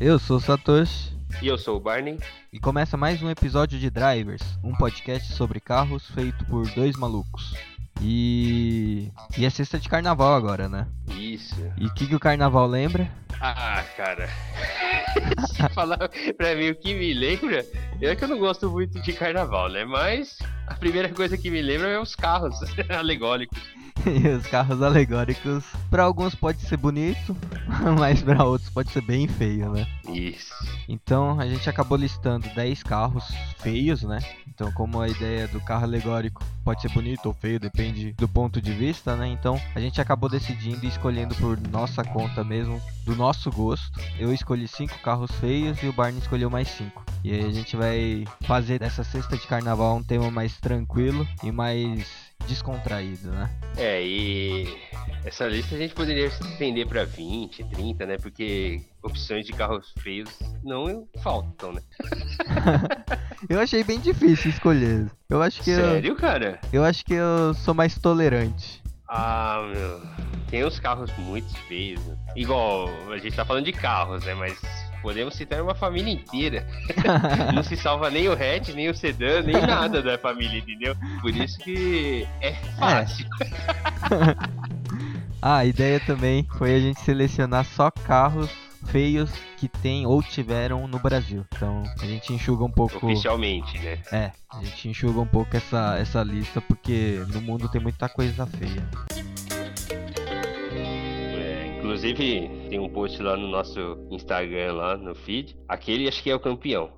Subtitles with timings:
[0.00, 1.12] Eu sou o Satoshi
[1.42, 2.18] E eu sou o Barney.
[2.52, 7.54] e começa mais um episódio de Drivers, um podcast sobre carros feito por dois malucos.
[8.02, 9.12] E.
[9.36, 10.86] E é sexta de carnaval agora, né?
[11.08, 11.54] Isso.
[11.76, 13.10] E o que, que o carnaval lembra?
[13.40, 14.26] Ah, cara.
[15.52, 17.64] Se falar pra mim o que me lembra,
[18.00, 19.84] é que eu não gosto muito de carnaval, né?
[19.84, 22.56] Mas a primeira coisa que me lembra é os carros
[22.88, 23.58] alegóricos.
[24.06, 27.36] E os carros alegóricos, pra alguns pode ser bonito,
[27.98, 29.86] mas pra outros pode ser bem feio, né?
[30.08, 30.54] Isso.
[30.88, 33.24] Então a gente acabou listando 10 carros
[33.58, 34.18] feios, né?
[34.48, 38.60] Então, como a ideia do carro alegórico pode ser bonito ou feio, depende do ponto
[38.60, 39.26] de vista, né?
[39.28, 43.98] Então a gente acabou decidindo e escolhendo por nossa conta mesmo, do nosso gosto.
[44.18, 47.04] Eu escolhi 5 carros feios e o Barney escolheu mais 5.
[47.24, 51.50] E aí a gente vai fazer dessa sexta de carnaval um tema mais tranquilo e
[51.50, 53.48] mais descontraído, né?
[53.76, 54.66] É, e
[55.24, 58.16] essa lista a gente poderia estender pra 20, 30, né?
[58.18, 60.28] Porque opções de carros feios
[60.62, 61.80] não faltam, né?
[63.48, 65.10] Eu achei bem difícil escolher.
[65.28, 66.60] Eu acho que eu, Sério, cara?
[66.72, 68.82] eu acho que eu sou mais tolerante.
[69.08, 70.00] Ah, meu.
[70.50, 72.04] Tem uns carros muito feios.
[72.04, 72.16] né?
[72.36, 74.34] Igual, a gente tá falando de carros, né?
[74.34, 74.58] Mas
[75.02, 76.66] podemos citar uma família inteira.
[77.54, 80.96] Não se salva nem o hatch, nem o sedã, nem nada da família, entendeu?
[81.20, 83.26] Por isso que é fácil.
[85.42, 88.50] Ah, a ideia também foi a gente selecionar só carros
[88.86, 91.46] feios que tem ou tiveram no Brasil.
[91.54, 93.06] Então a gente enxuga um pouco.
[93.06, 93.98] Oficialmente, né?
[94.12, 98.46] É, a gente enxuga um pouco essa, essa lista porque no mundo tem muita coisa
[98.46, 98.86] feia.
[100.72, 105.58] É, inclusive, tem um post lá no nosso Instagram, lá no feed.
[105.68, 106.92] Aquele acho que é o campeão.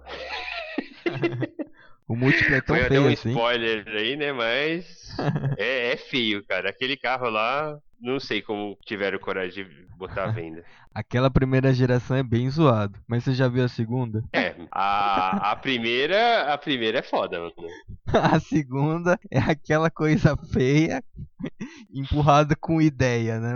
[2.08, 3.30] O múltiplo é tão Foi feio um assim.
[3.30, 4.32] spoiler aí, né?
[4.32, 5.16] Mas
[5.56, 6.68] é, é feio, cara.
[6.68, 10.62] Aquele carro lá, não sei como tiveram coragem de botar à venda.
[10.94, 12.98] Aquela primeira geração é bem zoado.
[13.06, 14.22] Mas você já viu a segunda?
[14.30, 17.54] É, a, a primeira, a primeira é foda, mano.
[18.08, 21.02] A segunda é aquela coisa feia
[21.94, 23.54] empurrada com ideia, né?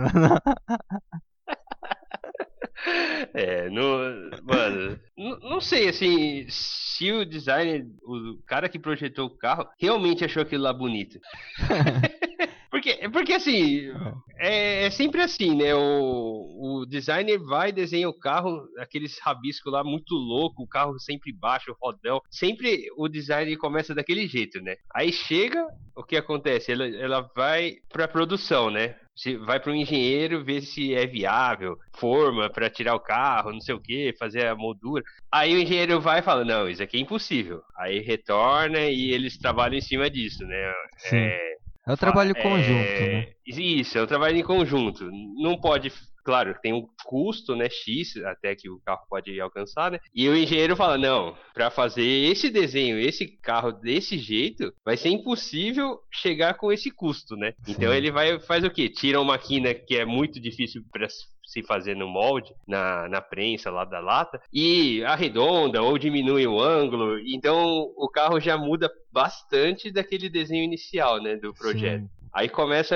[3.33, 9.67] É, no, mano, não sei assim se o designer, o cara que projetou o carro,
[9.79, 11.19] realmente achou aquilo lá bonito.
[12.69, 13.91] Porque, porque assim,
[14.37, 15.73] é, é sempre assim, né?
[15.73, 21.31] O, o designer vai, desenha o carro, aqueles rabiscos lá muito louco, o carro sempre
[21.31, 22.21] baixo, rodão.
[22.29, 24.75] Sempre o designer começa daquele jeito, né?
[24.93, 25.65] Aí chega,
[25.95, 26.71] o que acontece?
[26.71, 28.95] Ela, ela vai pra produção, né?
[29.17, 33.59] Se vai para um engenheiro ver se é viável, forma para tirar o carro, não
[33.59, 35.03] sei o que, fazer a moldura.
[35.31, 37.61] Aí o engenheiro vai e fala: Não, isso aqui é impossível.
[37.77, 40.73] Aí retorna e eles trabalham em cima disso, né?
[40.97, 41.17] Sim.
[41.17, 41.55] É,
[41.87, 43.27] É o trabalho é, conjunto, né?
[43.47, 45.09] Isso, é o trabalho em conjunto.
[45.41, 45.91] Não pode,
[46.27, 49.99] claro, tem um custo, né, X, até que o carro pode alcançar, né?
[50.13, 55.07] E o engenheiro fala: não, para fazer esse desenho, esse carro desse jeito, vai ser
[55.07, 57.53] impossível chegar com esse custo, né?
[57.65, 57.95] Então Sim.
[57.95, 58.89] ele vai faz o quê?
[58.89, 63.71] Tira uma máquina que é muito difícil para se fazer no molde, na, na prensa
[63.71, 67.17] lá da lata, e arredonda ou diminui o ângulo.
[67.19, 72.01] Então o carro já muda bastante daquele desenho inicial, né, do projeto.
[72.01, 72.09] Sim.
[72.33, 72.95] Aí começa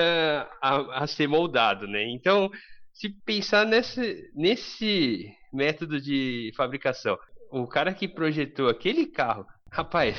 [0.60, 2.04] a, a ser moldado, né?
[2.04, 2.50] Então,
[2.92, 7.18] se pensar nesse, nesse método de fabricação,
[7.50, 10.16] o cara que projetou aquele carro, rapaz,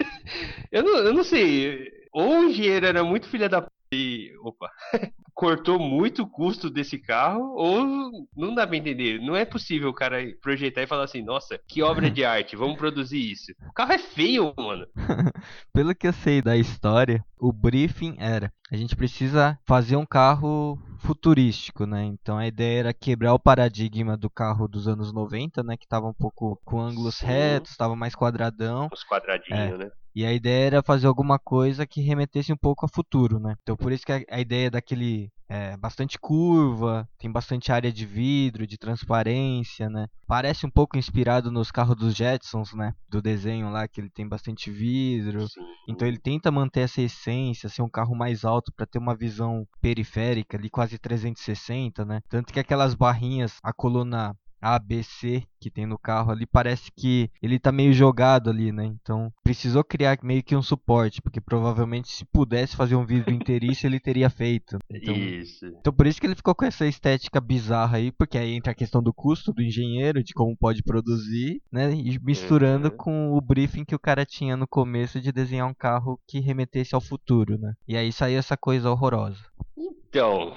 [0.72, 4.70] eu, não, eu não sei, ou o engenheiro era muito filha da e, opa,
[5.34, 9.20] cortou muito o custo desse carro, ou não dá pra entender.
[9.20, 12.76] Não é possível o cara projetar e falar assim, nossa, que obra de arte, vamos
[12.76, 13.52] produzir isso.
[13.68, 14.86] O carro é feio, mano.
[15.72, 20.78] Pelo que eu sei da história, o briefing era: a gente precisa fazer um carro
[20.98, 22.04] futurístico, né?
[22.04, 25.76] Então a ideia era quebrar o paradigma do carro dos anos 90, né?
[25.76, 27.26] Que tava um pouco com ângulos Sim.
[27.26, 28.88] retos, tava mais quadradão.
[28.92, 29.90] Os quadradinhos, né?
[30.18, 33.54] E a ideia era fazer alguma coisa que remetesse um pouco a futuro, né?
[33.62, 38.04] Então por isso que a, a ideia daquele é, bastante curva, tem bastante área de
[38.04, 40.08] vidro, de transparência, né?
[40.26, 42.94] Parece um pouco inspirado nos carros dos Jetsons, né?
[43.08, 45.46] Do desenho lá que ele tem bastante vidro.
[45.46, 45.60] Sim.
[45.88, 49.68] Então ele tenta manter essa essência, ser um carro mais alto para ter uma visão
[49.80, 52.22] periférica ali quase 360, né?
[52.28, 56.90] Tanto que aquelas barrinhas, a coluna A, B, C que tem no carro ali, parece
[56.96, 58.84] que ele tá meio jogado ali, né?
[58.84, 63.86] Então precisou criar meio que um suporte, porque provavelmente se pudesse fazer um vidro inteiriço
[63.86, 64.78] ele teria feito.
[64.88, 65.66] Então, Isso.
[65.66, 68.74] então por isso que ele ficou com essa estética bizarra aí, porque aí entra a
[68.74, 71.92] questão do custo do engenheiro, de como pode produzir, né?
[71.92, 72.96] E misturando Uhum.
[72.96, 76.94] com o briefing que o cara tinha no começo de desenhar um carro que remetesse
[76.94, 77.74] ao futuro, né?
[77.86, 79.40] E aí saiu essa coisa horrorosa.
[79.76, 80.56] Então,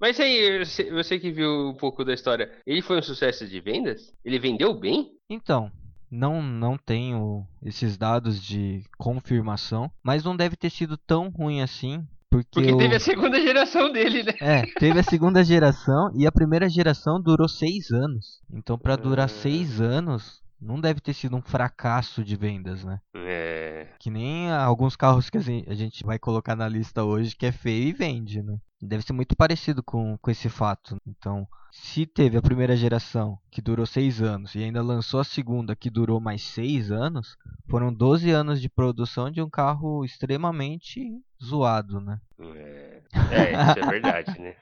[0.00, 4.12] Mas aí, você- que viu um pouco da história, ele foi um sucesso de vendas?
[4.24, 5.12] Ele vendeu bem?
[5.28, 5.70] Então,
[6.10, 12.02] não, não tenho esses dados de confirmação, mas não deve ter sido tão ruim assim,
[12.30, 14.32] porque, Porque teve a segunda geração dele, né?
[14.40, 18.40] É, teve a segunda geração e a primeira geração durou seis anos.
[18.52, 19.28] Então, pra durar Ah.
[19.28, 23.00] seis anos, não deve ter sido um fracasso de vendas, né?
[23.14, 23.88] É.
[23.98, 27.46] Que nem alguns carros que a gen- a gente vai colocar na lista hoje que
[27.46, 28.58] é feio e vende, né?
[28.82, 30.96] Deve ser muito parecido com, com esse fato.
[31.06, 35.76] Então, se teve a primeira geração que durou seis anos e ainda lançou a segunda
[35.76, 37.36] que durou mais seis anos,
[37.68, 41.00] foram 12 anos de produção de um carro extremamente
[41.42, 42.18] zoado, né?
[42.40, 42.69] É,
[43.34, 44.54] é, isso é verdade, né?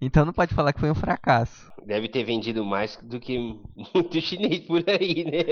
[0.00, 1.72] Então não pode falar que foi um fracasso.
[1.86, 3.38] Deve ter vendido mais do que
[3.94, 5.44] muito chinês por aí, né?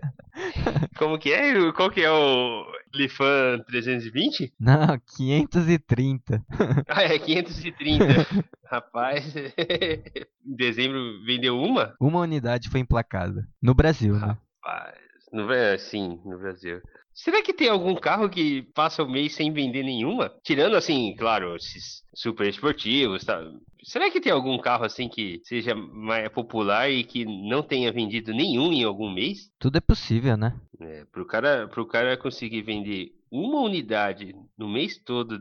[0.98, 1.72] Como que é?
[1.72, 2.64] Qual que é o
[2.94, 4.52] Lifan 320?
[4.58, 6.44] Não, 530.
[6.88, 8.26] Ah, é 530.
[8.70, 11.94] Rapaz, em dezembro vendeu uma?
[12.00, 13.46] Uma unidade foi emplacada.
[13.60, 14.36] No Brasil, né?
[14.64, 14.94] Rapaz,
[15.32, 16.80] no, Bra- sim, no Brasil.
[17.12, 20.32] Será que tem algum carro que passa o mês sem vender nenhuma?
[20.42, 23.40] Tirando, assim, claro, esses super esportivos, tá?
[23.82, 28.32] Será que tem algum carro, assim, que seja mais popular e que não tenha vendido
[28.32, 29.50] nenhum em algum mês?
[29.58, 30.54] Tudo é possível, né?
[30.80, 35.40] É, pro cara, pro cara conseguir vender uma unidade no mês todo,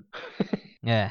[0.86, 1.09] É.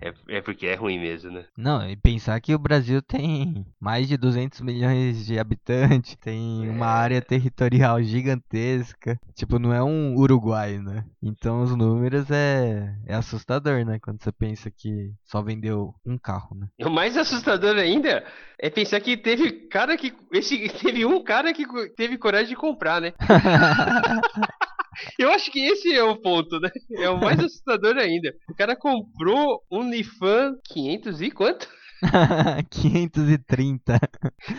[0.00, 1.44] é, é porque é ruim mesmo, né?
[1.56, 6.86] Não, e pensar que o Brasil tem mais de 200 milhões de habitantes, tem uma
[6.86, 6.88] É.
[6.88, 9.18] área territorial gigantesca.
[9.34, 11.04] Tipo, não é um Uruguai, né?
[11.22, 13.98] Então os números é, é assustador, né?
[14.00, 16.68] Quando você pensa que só vendeu um carro, né?
[16.84, 18.22] O mais assustador ainda
[18.58, 20.12] é pensar que teve cara que.
[20.32, 21.64] Esse, teve um cara que
[21.96, 23.14] teve coragem de comprar, né?
[25.18, 26.70] Eu acho que esse é o ponto, né?
[26.92, 28.34] É o mais assustador ainda.
[28.48, 31.68] O cara comprou um Nifan 500 e quanto?
[32.70, 33.98] 530.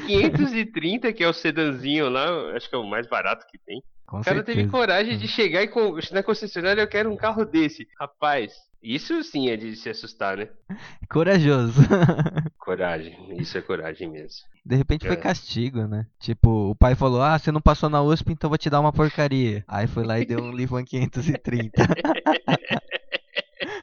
[0.07, 2.25] 530, que é o sedanzinho lá,
[2.55, 3.81] acho que é o mais barato que tem.
[4.05, 4.57] Com O cara certeza.
[4.59, 5.69] teve coragem de chegar e
[6.13, 7.85] na concessionária, eu quero um carro desse.
[7.99, 10.47] Rapaz, isso sim é de se assustar, né?
[11.09, 11.81] Corajoso.
[12.57, 14.41] Coragem, isso é coragem mesmo.
[14.65, 15.19] De repente foi É.
[15.19, 16.05] castigo, né?
[16.19, 18.91] Tipo, o pai falou: Ah, você não passou na USP, então vou te dar uma
[18.91, 19.63] porcaria.
[19.67, 21.71] Aí foi lá e deu um Livan 530.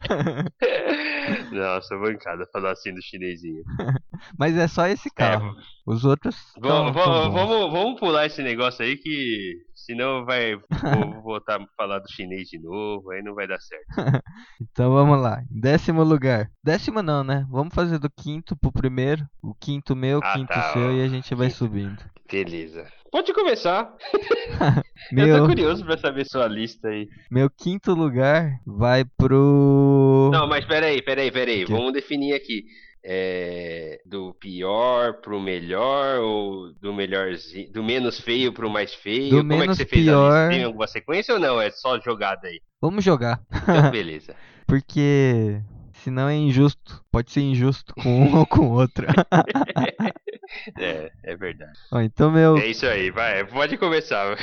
[1.53, 3.63] Nossa, bancada falar assim do chinesinho.
[4.39, 5.55] Mas é só esse carro.
[5.87, 6.37] Os outros.
[6.61, 10.57] Vamos, vamos, vamos pular esse negócio aí que senão vai
[11.15, 14.23] vou voltar a falar do chinês de novo, aí não vai dar certo.
[14.61, 15.43] Então vamos lá.
[15.51, 16.51] Décimo lugar.
[16.63, 17.47] Décimo não, né?
[17.51, 19.25] Vamos fazer do quinto pro primeiro.
[19.43, 20.93] O quinto meu, o Ah, quinto tá, seu ó.
[20.93, 21.59] e a gente vai Quinto.
[21.59, 22.03] subindo.
[22.31, 22.87] Beleza.
[23.15, 23.95] Pode começar.
[25.13, 27.09] Eu Meu, tô curioso pra saber sua lista aí.
[27.31, 30.31] meu quinto lugar vai pro.
[30.33, 31.63] Não, mas peraí, peraí, peraí.
[31.63, 31.73] O quê?
[31.73, 32.65] Vamos definir aqui.
[33.05, 39.31] É, do pior pro melhor ou do melhorzinho, do menos feio pro mais feio?
[39.31, 40.49] Do Como é que você fez a lista?
[40.51, 41.61] Tem alguma sequência ou não?
[41.61, 42.61] É só jogada aí?
[42.83, 43.41] Vamos jogar.
[43.63, 44.35] Então, beleza.
[44.67, 45.61] Porque
[46.05, 47.03] senão é injusto.
[47.11, 49.07] Pode ser injusto com um ou com outro.
[50.79, 51.77] É, é verdade.
[51.91, 52.57] Ó, então, meu.
[52.59, 54.37] É isso aí, vai, pode começar.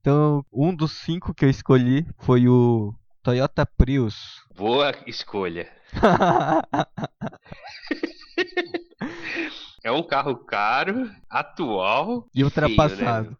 [0.00, 4.42] Então, um dos cinco que eu escolhi foi o Toyota Prius.
[4.56, 5.68] Boa escolha.
[9.84, 13.36] É um carro caro, atual e ultrapassado.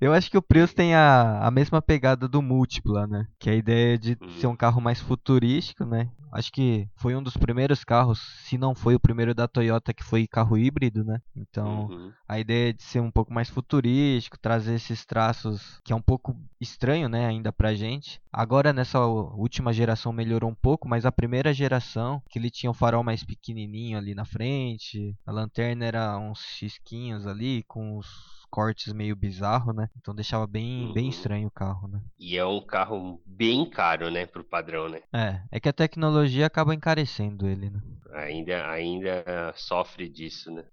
[0.00, 3.26] Eu acho que o Prius tem a, a mesma pegada do Múltipla, né?
[3.38, 4.38] Que é a ideia de Uhum.
[4.40, 6.10] ser um carro mais futurístico, né?
[6.32, 10.04] Acho que foi um dos primeiros carros, se não foi o primeiro da Toyota que
[10.04, 11.18] foi carro híbrido, né?
[11.34, 12.12] Então, Uhum.
[12.28, 16.36] a ideia de ser um pouco mais futurístico, trazer esses traços que é um pouco
[16.60, 18.20] estranho, né, ainda pra gente.
[18.32, 22.74] Agora nessa última geração melhorou um pouco, mas a primeira geração, que ele tinha um
[22.74, 28.92] farol mais pequenininho ali na frente, a lanterna era uns xisquinhos ali com os cortes
[28.92, 29.88] meio bizarro, né?
[29.98, 31.10] Então deixava bem, bem Uhum.
[31.10, 32.00] estranho o carro, né?
[32.18, 35.00] E é um carro bem caro, né, pro padrão, né?
[35.12, 37.80] É, é que a tecnologia acaba encarecendo ele, né?
[38.14, 40.64] Ainda, ainda sofre disso, né?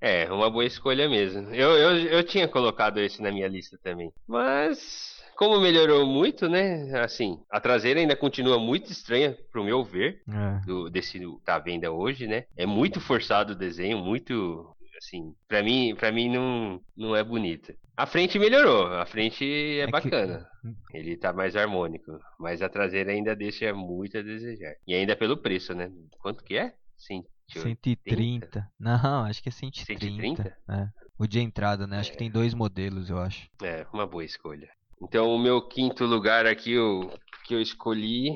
[0.00, 0.24] É.
[0.24, 1.48] É, uma boa escolha mesmo.
[1.54, 4.12] Eu, eu, eu tinha colocado esse na minha lista também.
[4.28, 7.00] Mas, como melhorou muito, né?
[7.00, 10.66] Assim, a traseira ainda continua muito estranha, pro meu ver, É.
[10.66, 12.44] do, desse tá à venda hoje, né?
[12.56, 14.75] É muito forçado o desenho, muito.
[14.96, 17.76] Assim, pra mim, pra mim não, não é bonita.
[17.96, 19.44] A frente melhorou, a frente
[19.80, 20.46] é, que- bacana.
[20.92, 24.74] Ele tá mais harmônico, mas a traseira ainda deixa muito a desejar.
[24.86, 25.90] E ainda pelo preço, né?
[26.20, 26.74] Quanto que é?
[26.96, 27.24] Sim.
[27.48, 28.68] 130.
[28.78, 30.42] Não, acho que é 130.
[30.42, 30.56] 130?
[30.68, 30.88] É.
[31.18, 31.98] O de entrada, né?
[32.00, 33.48] Acho que tem dois modelos, eu acho.
[33.62, 34.68] É, uma boa escolha.
[35.00, 37.10] Então, o meu quinto lugar aqui, o
[37.44, 38.32] que eu escolhi.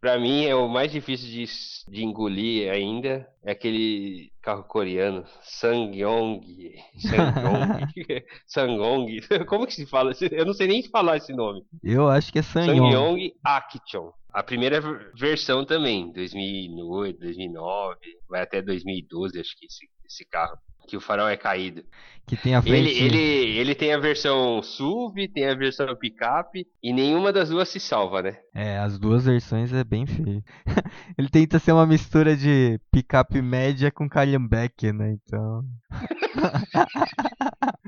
[0.00, 1.44] Pra mim é o mais difícil de,
[1.90, 3.28] de engolir ainda.
[3.42, 6.40] É aquele carro coreano, Sangyong.
[6.98, 7.86] Sangyong.
[8.46, 9.20] Sangong.
[9.46, 10.12] Como que se fala?
[10.30, 11.62] Eu não sei nem falar esse nome.
[11.82, 12.92] Eu acho que é Sangyong.
[12.92, 14.10] Sangyong Action.
[14.32, 14.80] A primeira
[15.14, 17.96] versão também, 2008, 2009,
[18.28, 21.84] vai até 2012, acho que esse, esse carro que o farol é caído.
[22.26, 22.88] Que tem a frente...
[22.88, 27.68] ele, ele, ele tem a versão SUV, tem a versão picape e nenhuma das duas
[27.68, 28.38] se salva, né?
[28.54, 30.42] É, as duas versões é bem feio.
[31.18, 35.16] ele tenta ser uma mistura de picape média com Calhambeck, né?
[35.22, 35.64] Então.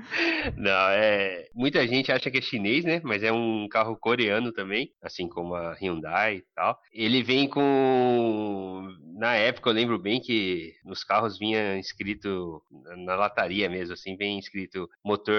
[0.56, 1.48] Não, é.
[1.54, 3.00] Muita gente acha que é chinês, né?
[3.04, 6.78] Mas é um carro coreano também, assim como a Hyundai e tal.
[6.92, 8.88] Ele vem com.
[9.18, 12.62] Na época eu lembro bem que nos carros vinha escrito
[12.98, 15.36] na lataria mesmo, assim, vem escrito motor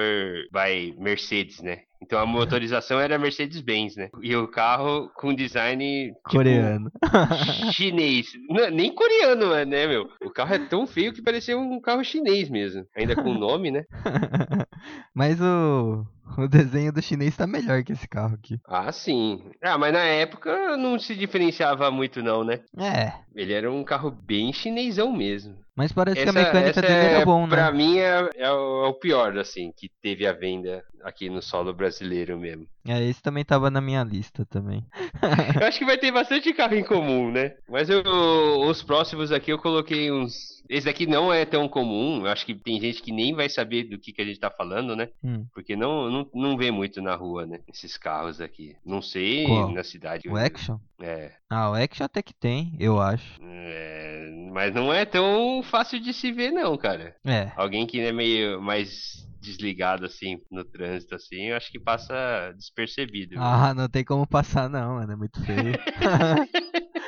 [0.51, 1.83] by Mercedes, né?
[2.01, 4.09] Então a motorização era Mercedes-Benz, né?
[4.21, 6.91] E o carro com design tipo, coreano.
[7.73, 8.27] chinês.
[8.49, 10.07] Não, nem coreano, né, meu?
[10.23, 12.85] O carro é tão feio que parecia um carro chinês mesmo.
[12.95, 13.83] Ainda com nome, né?
[15.13, 16.05] Mas o
[16.37, 18.59] o desenho do chinês tá melhor que esse carro aqui.
[18.67, 19.41] Ah, sim.
[19.61, 22.59] Ah, mas na época não se diferenciava muito não, né?
[22.77, 23.13] É.
[23.35, 25.55] Ele era um carro bem chinesão mesmo.
[25.75, 27.55] Mas parece essa, que a mecânica dele é, era bom, né?
[27.55, 32.35] Pra mim é, é, o pior, assim, que teve a venda aqui no solo brasileiro
[32.39, 32.65] mesmo.
[32.87, 34.83] É, esse também tava na minha lista também.
[35.61, 37.53] eu acho que vai ter bastante carro em comum, né?
[37.69, 42.31] Mas eu, os próximos aqui eu coloquei uns esse aqui não é tão comum, eu
[42.31, 44.95] acho que tem gente que nem vai saber do que, que a gente tá falando,
[44.95, 45.09] né?
[45.23, 45.45] Hum.
[45.53, 47.59] Porque não, não, não vê muito na rua, né?
[47.67, 48.75] Esses carros aqui.
[48.85, 49.71] Não sei Qual?
[49.71, 50.27] na cidade.
[50.27, 50.77] O Action?
[51.01, 51.31] É.
[51.49, 53.39] Ah, o Action até que tem, eu acho.
[53.41, 57.15] É, mas não é tão fácil de se ver, não, cara.
[57.25, 57.51] É.
[57.55, 63.35] Alguém que é meio mais desligado assim no trânsito assim, eu acho que passa despercebido.
[63.37, 65.77] Ah, não tem como passar não, mano, é muito feio.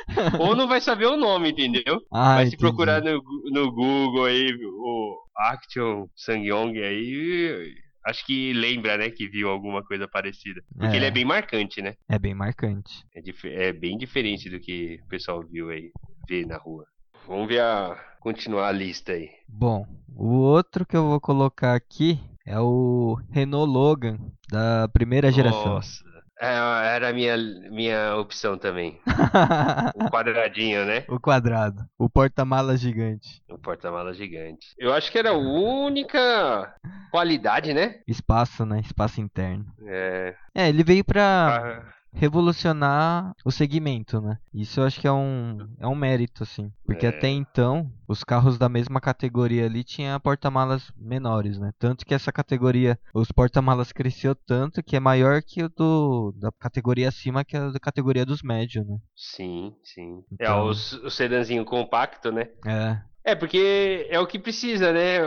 [0.39, 2.01] Ou não vai saber o nome, entendeu?
[2.11, 7.73] Ah, vai se procurar no, no Google aí o Action Sangyong aí,
[8.05, 10.61] acho que lembra, né, que viu alguma coisa parecida.
[10.77, 10.97] Porque é.
[10.97, 11.95] ele é bem marcante, né?
[12.09, 13.03] É bem marcante.
[13.15, 15.91] É, é, bem diferente do que o pessoal viu aí,
[16.27, 16.85] vê na rua.
[17.27, 19.29] Vamos ver a continuar a lista aí.
[19.47, 19.85] Bom,
[20.15, 24.17] o outro que eu vou colocar aqui é o Renault Logan
[24.49, 25.75] da primeira geração.
[25.75, 26.03] Nossa,
[26.39, 27.37] é, era a minha,
[27.69, 28.99] minha opção também.
[29.95, 31.03] o quadradinho, né?
[31.09, 31.83] O quadrado.
[31.97, 33.41] O porta-mala gigante.
[33.49, 34.73] O porta-mala gigante.
[34.77, 36.73] Eu acho que era a única
[37.11, 37.99] qualidade, né?
[38.07, 38.79] Espaço, né?
[38.79, 39.65] Espaço interno.
[39.85, 40.35] É.
[40.55, 41.83] É, ele veio pra.
[41.85, 44.37] Ah revolucionar o segmento, né?
[44.53, 46.71] Isso eu acho que é um, é um mérito, assim.
[46.85, 47.09] Porque é.
[47.09, 51.71] até então, os carros da mesma categoria ali tinham porta-malas menores, né?
[51.77, 56.51] Tanto que essa categoria, os porta-malas cresceu tanto que é maior que o do, da
[56.51, 58.97] categoria acima, que é a da categoria dos médios, né?
[59.15, 60.23] Sim, sim.
[60.31, 60.57] É, então...
[60.57, 62.49] É, o, o sedanzinho compacto, né?
[62.65, 63.09] É.
[63.23, 65.19] É, porque é o que precisa, né?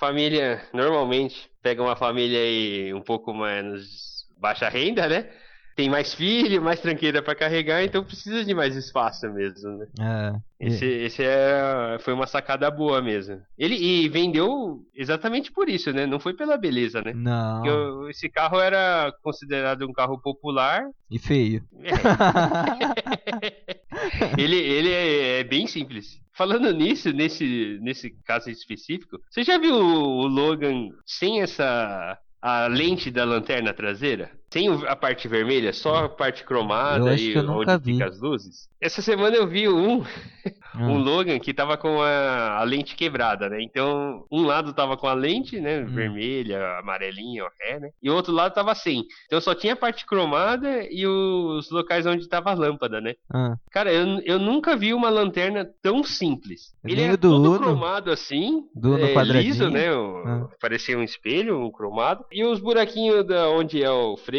[0.00, 5.30] Família, normalmente, pega uma família aí um pouco menos baixa renda, né?
[5.76, 9.86] Tem mais filho, mais tranqueira para carregar, então precisa de mais espaço mesmo, né?
[10.00, 10.32] É.
[10.58, 13.42] Esse, esse é, foi uma sacada boa mesmo.
[13.58, 16.06] Ele e vendeu exatamente por isso, né?
[16.06, 17.12] Não foi pela beleza, né?
[17.14, 17.62] Não.
[17.62, 20.82] Porque esse carro era considerado um carro popular.
[21.10, 21.62] E feio.
[21.82, 21.90] É.
[24.40, 26.18] ele ele é, é, bem simples.
[26.32, 33.10] Falando nisso, nesse, nesse caso específico, você já viu o Logan sem essa a lente
[33.10, 34.30] da lanterna traseira?
[34.50, 37.92] Sem a parte vermelha, só a parte cromada e onde vi.
[37.92, 38.68] fica as luzes?
[38.80, 40.04] Essa semana eu vi um,
[40.76, 40.98] um hum.
[40.98, 43.60] Logan que tava com a, a, lente quebrada, né?
[43.60, 45.80] Então, um lado tava com a lente, né?
[45.80, 45.86] Hum.
[45.86, 47.90] Vermelha, amarelinha, ré, né?
[48.02, 49.04] E o outro lado tava sem.
[49.26, 53.14] Então só tinha a parte cromada e os locais onde tava a lâmpada, né?
[53.32, 53.56] Ah.
[53.70, 56.74] Cara, eu, eu nunca vi uma lanterna tão simples.
[56.84, 59.92] É Ele é todo Uno, cromado assim, do é, liso, né?
[59.92, 60.48] O, ah.
[60.60, 62.24] Parecia um espelho, um cromado.
[62.30, 64.35] E os buraquinhos da onde é o freio,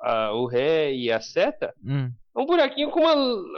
[0.00, 1.74] a, o ré e a seta.
[1.84, 3.14] Hum um buraquinho com uma,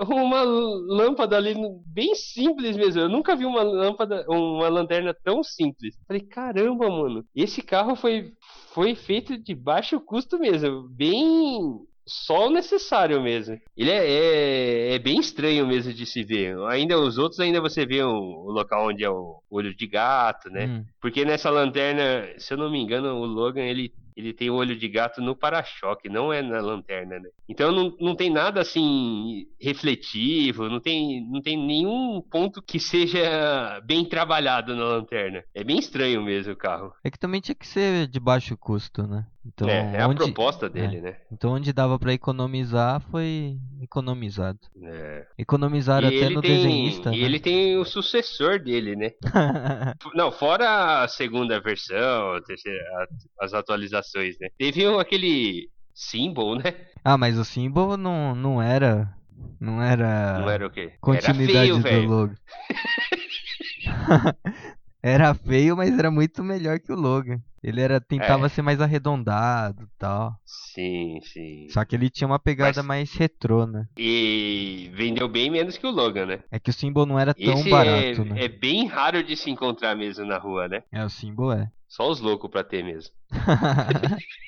[0.06, 1.54] uma lâmpada ali,
[1.85, 3.00] bem simples mesmo.
[3.00, 5.97] Eu nunca vi uma lâmpada, uma lanterna tão simples.
[6.06, 8.32] Falei, caramba, mano, esse carro foi,
[8.73, 10.88] foi feito de baixo custo mesmo.
[10.90, 13.58] Bem só o necessário mesmo.
[13.76, 16.56] Ele é, é, é, bem estranho mesmo de se ver.
[16.68, 20.49] Ainda os outros ainda você vê o, o local onde é o olho de gato,
[20.50, 20.66] né?
[20.66, 20.85] Hum.
[21.00, 24.76] Porque nessa lanterna, se eu não me engano, o Logan ele ele tem o olho
[24.76, 27.28] de gato no para-choque, não é na lanterna, né?
[27.48, 33.80] Então não, não tem nada assim refletivo, não tem, não tem nenhum ponto que seja
[33.84, 35.44] bem trabalhado na lanterna.
[35.54, 36.92] É bem estranho mesmo o carro.
[37.04, 39.25] É que também tinha que ser de baixo custo, né?
[39.47, 41.00] Então, é, é onde, a proposta dele, é.
[41.00, 41.16] né?
[41.33, 44.59] então onde dava pra economizar foi economizado.
[44.83, 45.26] É.
[45.38, 47.25] Economizaram E até no tem, desenhista, e né?
[47.25, 49.12] ele tem o sucessor dele, né?
[50.14, 54.49] Não, fora a segunda versão, a terceira, a- as atualizações, né?
[54.59, 56.75] Teve um- aquele symbol, né?
[57.04, 59.12] ah, mas o símbolo não, não era.
[59.61, 60.38] Não era.
[60.40, 60.92] Não era o quê?
[61.00, 62.35] continuidade era feio, do logo.
[65.02, 67.40] era feio, mas era muito melhor que o Logan.
[67.62, 68.48] Ele era tentava É.
[68.48, 70.36] ser mais arredondado e tal.
[70.44, 71.66] Sim, sim.
[71.70, 73.88] Só que ele tinha uma pegada Mas- mais retrô, né?
[73.98, 76.40] E vendeu bem menos que o Logan, né?
[76.50, 78.44] É que o símbolo não era tão Esse barato, é, né?
[78.44, 80.82] é bem raro de se encontrar mesmo na rua, né?
[80.92, 81.70] É, o símbolo é.
[81.88, 83.12] Só os loucos pra ter mesmo.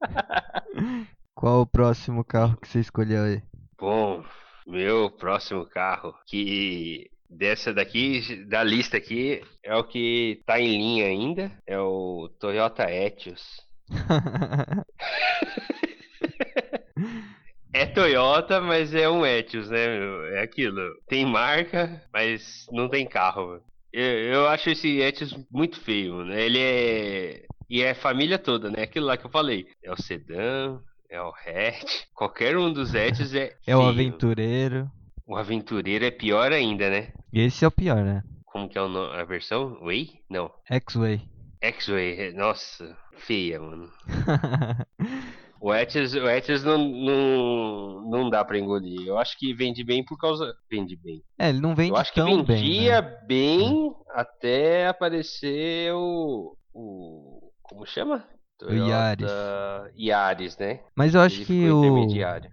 [1.34, 3.42] Qual o próximo carro que você escolheu aí?
[3.80, 4.24] Bom,
[4.66, 11.06] meu próximo carro, que dessa daqui, da lista aqui, é o que tá em linha
[11.06, 13.42] ainda, é o Toyota Etios.
[17.72, 20.24] É Toyota, mas é um Etios, né, meu?
[20.34, 20.80] É aquilo.
[21.06, 23.46] Tem marca, mas não tem carro.
[23.46, 23.62] mano.
[23.92, 26.42] Eu, eu acho esse Etios muito feio, né?
[26.42, 27.42] Ele é.
[27.68, 28.82] E é família toda, né?
[28.82, 29.66] Aquilo lá que eu falei.
[29.84, 30.78] É o sedã,
[31.10, 32.04] é o hatch.
[32.14, 33.54] Qualquer um dos Etios é.
[33.66, 33.90] É o feio.
[33.90, 34.90] aventureiro.
[35.28, 37.12] O aventureiro é pior ainda, né?
[37.30, 38.24] Esse é o pior, né?
[38.46, 39.78] Como que é a versão?
[39.82, 40.22] Way?
[40.30, 40.50] Não.
[40.64, 41.20] X-Way.
[41.60, 42.32] X-Way.
[42.32, 43.92] Nossa, feia, mano.
[45.60, 49.04] O Etios, o não, não, não dá pra engolir.
[49.04, 50.54] Eu acho que vende bem por causa.
[50.70, 51.20] Vende bem.
[51.36, 53.10] é, ele não vende Eu acho que tão vendia bem.
[53.10, 53.26] né?
[53.26, 56.56] bem até aparecer o.
[56.72, 58.24] o como chama?
[58.66, 59.30] Yaris.
[59.96, 60.80] Yaris, né?
[60.96, 62.06] Mas eu acho Ele que o,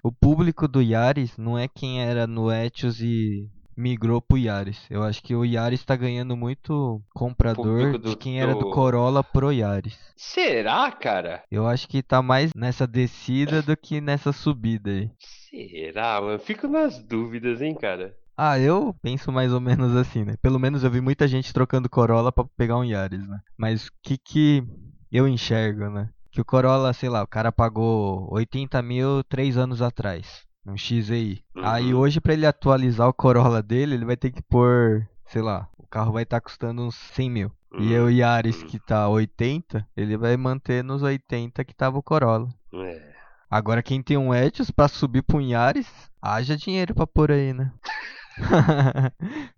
[0.04, 3.48] o público do Yaris não é quem era no Etios e
[3.78, 4.80] migrou pro Yaris.
[4.90, 8.60] Eu acho que o Yaris tá ganhando muito comprador Público de do- quem era do
[8.62, 9.98] do- Corolla pro Yaris.
[10.16, 11.44] Será, cara?
[11.52, 15.10] Eu acho que tá mais nessa descida do que nessa subida aí.
[15.50, 16.40] Será, mano?
[16.40, 18.16] Fico nas dúvidas, hein, cara?
[18.38, 20.36] Ah, eu penso mais ou menos assim, né?
[20.42, 23.40] Pelo menos eu vi muita gente trocando Corolla pra pegar um Yaris, né?
[23.58, 24.64] Mas o que que
[25.12, 26.10] eu enxergo, né?
[26.32, 31.44] Que o Corolla, sei lá, o cara pagou 80 mil três anos atrás, um XEI.
[31.62, 32.00] Aí Uhum.
[32.00, 35.88] hoje pra ele atualizar o Corolla dele, ele vai ter que pôr, sei lá, o
[35.88, 37.52] carro vai estar custando uns 100 mil.
[37.78, 42.04] E Hum, o Yaris que tá 80, ele vai manter nos 80 que tava o
[42.04, 42.50] Corolla.
[42.74, 43.16] É.
[43.50, 45.88] Agora quem tem um Etios pra subir pra um Yaris,
[46.22, 47.72] haja dinheiro pra pôr aí, né?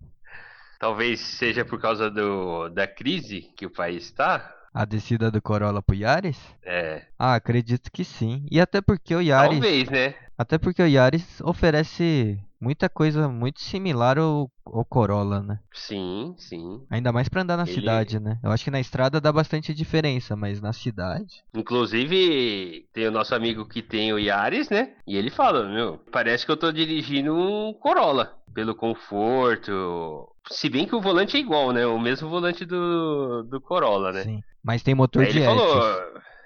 [0.78, 4.54] Talvez seja por causa do, da crise que o país está.
[4.78, 6.38] A descida do Corolla pro Yaris?
[6.64, 7.02] É.
[7.18, 8.46] Ah, acredito que sim.
[8.48, 10.14] E até porque o Yaris, Talvez, né?
[10.38, 15.58] Até porque o Yaris oferece muita coisa muito similar ao, ao Corolla, né?
[15.72, 16.80] Sim, sim.
[16.90, 18.38] Ainda mais pra andar na Ele- cidade, né?
[18.42, 21.42] Eu acho que na estrada dá bastante diferença, mas na cidade.
[21.54, 24.94] Inclusive, tem o nosso amigo que tem o Yaris, né?
[25.06, 28.36] E ele fala, meu, parece que eu tô dirigindo um Corolla.
[28.54, 30.28] Pelo conforto.
[30.50, 31.86] Se bem que o volante é igual, né?
[31.86, 34.24] O mesmo volante do, do Corolla, né?
[34.24, 34.40] Sim.
[34.64, 35.94] Mas tem motor Aí de ele falou.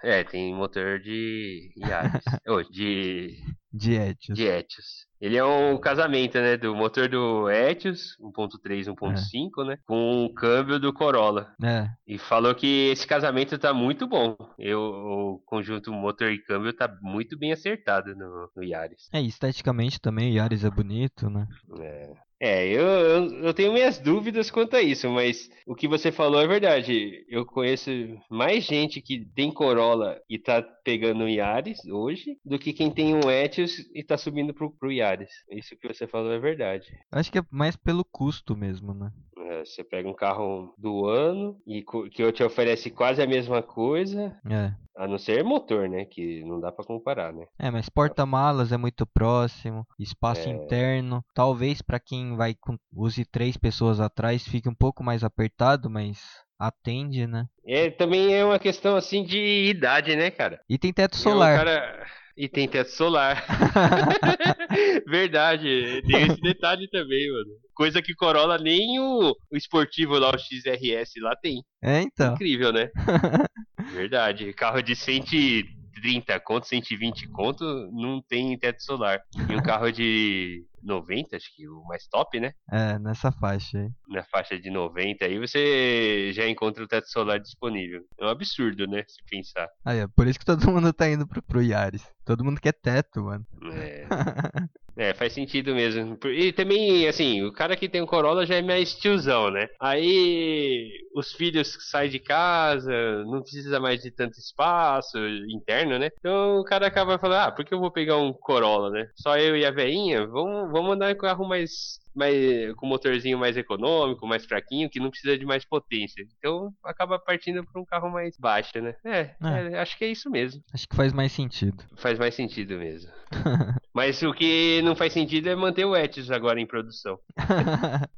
[0.02, 2.24] É, tem motor de Yaris.
[2.48, 3.38] Ô, de,
[3.72, 4.36] De Etios.
[4.36, 5.06] de Etios.
[5.20, 6.56] Ele é um casamento, né?
[6.56, 9.78] Do motor do Etios, 1.3, 1.5, né?
[9.86, 11.54] Com o câmbio do Corolla.
[11.62, 11.88] É.
[12.04, 14.36] E falou que esse casamento tá muito bom.
[14.58, 19.08] Eu, o conjunto motor e câmbio tá muito bem acertado no, no Yaris.
[19.12, 21.46] É, esteticamente também o Yaris é bonito, né?
[21.78, 22.01] É,
[22.44, 26.40] É, eu, eu, eu tenho minhas dúvidas quanto a isso, mas o que você falou
[26.40, 27.24] é verdade.
[27.28, 27.88] Eu conheço
[28.28, 33.14] mais gente que tem Corolla e tá pegando o Yaris hoje do que quem tem
[33.14, 35.30] um Etios e tá subindo pro, pro Yaris.
[35.52, 36.88] Isso que você falou é verdade.
[37.12, 39.12] Acho que é mais pelo custo mesmo, né?
[39.52, 44.34] É, você pega um carro do ano e que te oferece quase a mesma coisa,
[44.48, 44.72] É.
[44.96, 46.04] a não ser motor, né?
[46.04, 47.46] Que não dá pra comparar, né?
[47.58, 50.52] É, mas porta-malas é muito próximo, espaço É.
[50.52, 51.24] interno.
[51.34, 56.18] Talvez pra quem vai com use três pessoas atrás fique um pouco mais apertado, mas
[56.58, 57.46] atende, né?
[57.64, 59.38] É, também é uma questão assim de
[59.68, 60.60] idade, né, cara?
[60.68, 61.58] E tem teto É, solar.
[61.58, 63.44] cara- E tem teto solar.
[65.06, 67.50] Verdade, tem esse detalhe também, mano.
[67.74, 71.62] Coisa que Corolla nem o, o esportivo lá, o XRS lá tem.
[71.82, 72.34] É, então.
[72.34, 72.90] Incrível, né?
[73.92, 74.52] Verdade.
[74.52, 79.20] Carro de 130 conto, 120 conto, não tem teto solar.
[79.48, 82.52] E um carro de 90, acho que o mais top, né?
[82.70, 83.90] É, nessa faixa aí.
[84.08, 88.02] Na faixa de 90 aí você já encontra o teto solar disponível.
[88.18, 89.04] É um absurdo, né?
[89.06, 89.68] Se pensar.
[89.84, 92.06] Aí, é por isso que todo mundo tá indo pro, pro Yaris.
[92.24, 93.46] Todo mundo quer teto, mano.
[93.72, 94.06] É.
[94.96, 96.18] É, faz sentido mesmo.
[96.26, 99.68] E também, assim, o cara que tem um Corolla já é mais tiozão, né?
[99.80, 102.92] Aí os filhos saem de casa,
[103.24, 106.10] não precisa mais de tanto espaço interno, né?
[106.18, 109.08] Então o cara acaba falando, ah, por que eu vou pegar um Corolla, né?
[109.16, 113.56] Só eu e a veinha, vamos, vamos andar em carro mais mais, com motorzinho mais
[113.56, 116.24] econômico, mais fraquinho, que não precisa de mais potência.
[116.38, 118.94] Então acaba partindo para um carro mais baixo, né?
[119.04, 119.72] É, é.
[119.72, 120.62] é, acho que é isso mesmo.
[120.72, 121.82] Acho que faz mais sentido.
[121.96, 123.10] Faz mais sentido mesmo.
[123.94, 127.18] Mas o que não faz sentido é manter o Etios agora em produção.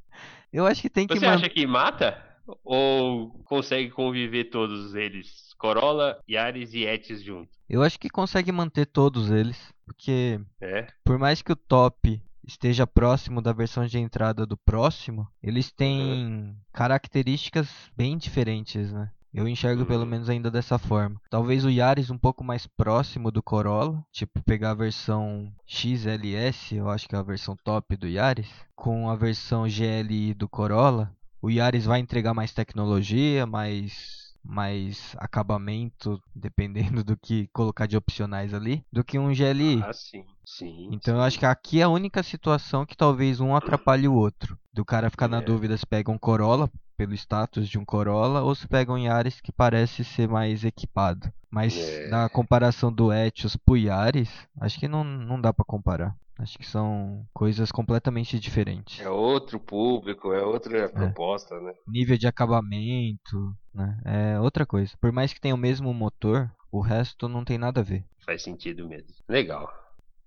[0.53, 1.35] Eu acho que tem que Você man...
[1.35, 2.23] acha que mata?
[2.63, 5.53] Ou consegue conviver todos eles?
[5.59, 7.57] Corolla, Yaris e Etios juntos?
[7.69, 9.73] Eu acho que consegue manter todos eles.
[9.85, 10.87] Porque é.
[11.05, 16.01] por mais que o top esteja próximo da versão de entrada do próximo, eles têm
[16.01, 16.57] uhum.
[16.73, 19.11] características bem diferentes, né?
[19.35, 19.89] Eu enxergo uhum.
[19.89, 21.21] pelo menos ainda dessa forma.
[21.29, 26.89] Talvez o Yaris um pouco mais próximo do Corolla, tipo pegar a versão XLS, eu
[26.89, 31.13] acho que é a versão top do Yaris, com a versão GLI do Corolla.
[31.43, 38.53] O Yaris vai entregar mais tecnologia, mais mais acabamento, dependendo do que colocar de opcionais
[38.53, 39.83] ali, do que um GLI.
[39.83, 40.25] Ah, sim.
[40.45, 40.91] Sim.
[40.93, 41.21] Então sim.
[41.21, 44.59] eu acho que aqui é a única situação que talvez um atrapalhe o outro.
[44.73, 45.29] Do cara ficar é.
[45.29, 48.99] na dúvida se pega um Corolla, pelo status de um Corolla, ou se pega um
[48.99, 51.33] Yaris que parece ser mais equipado.
[51.51, 52.09] Mas é.
[52.09, 54.31] na comparação do Etios pro Yaris,
[54.61, 56.17] acho que não, não dá para comparar.
[56.39, 59.01] Acho que são coisas completamente diferentes.
[59.01, 60.89] É outro público, é outra é.
[60.89, 61.73] proposta, né?
[61.87, 64.01] Nível de acabamento, né?
[64.05, 64.93] É outra coisa.
[65.01, 68.05] Por mais que tenha o mesmo motor, o resto não tem nada a ver.
[68.27, 69.15] Faz sentido mesmo.
[69.29, 69.73] Legal.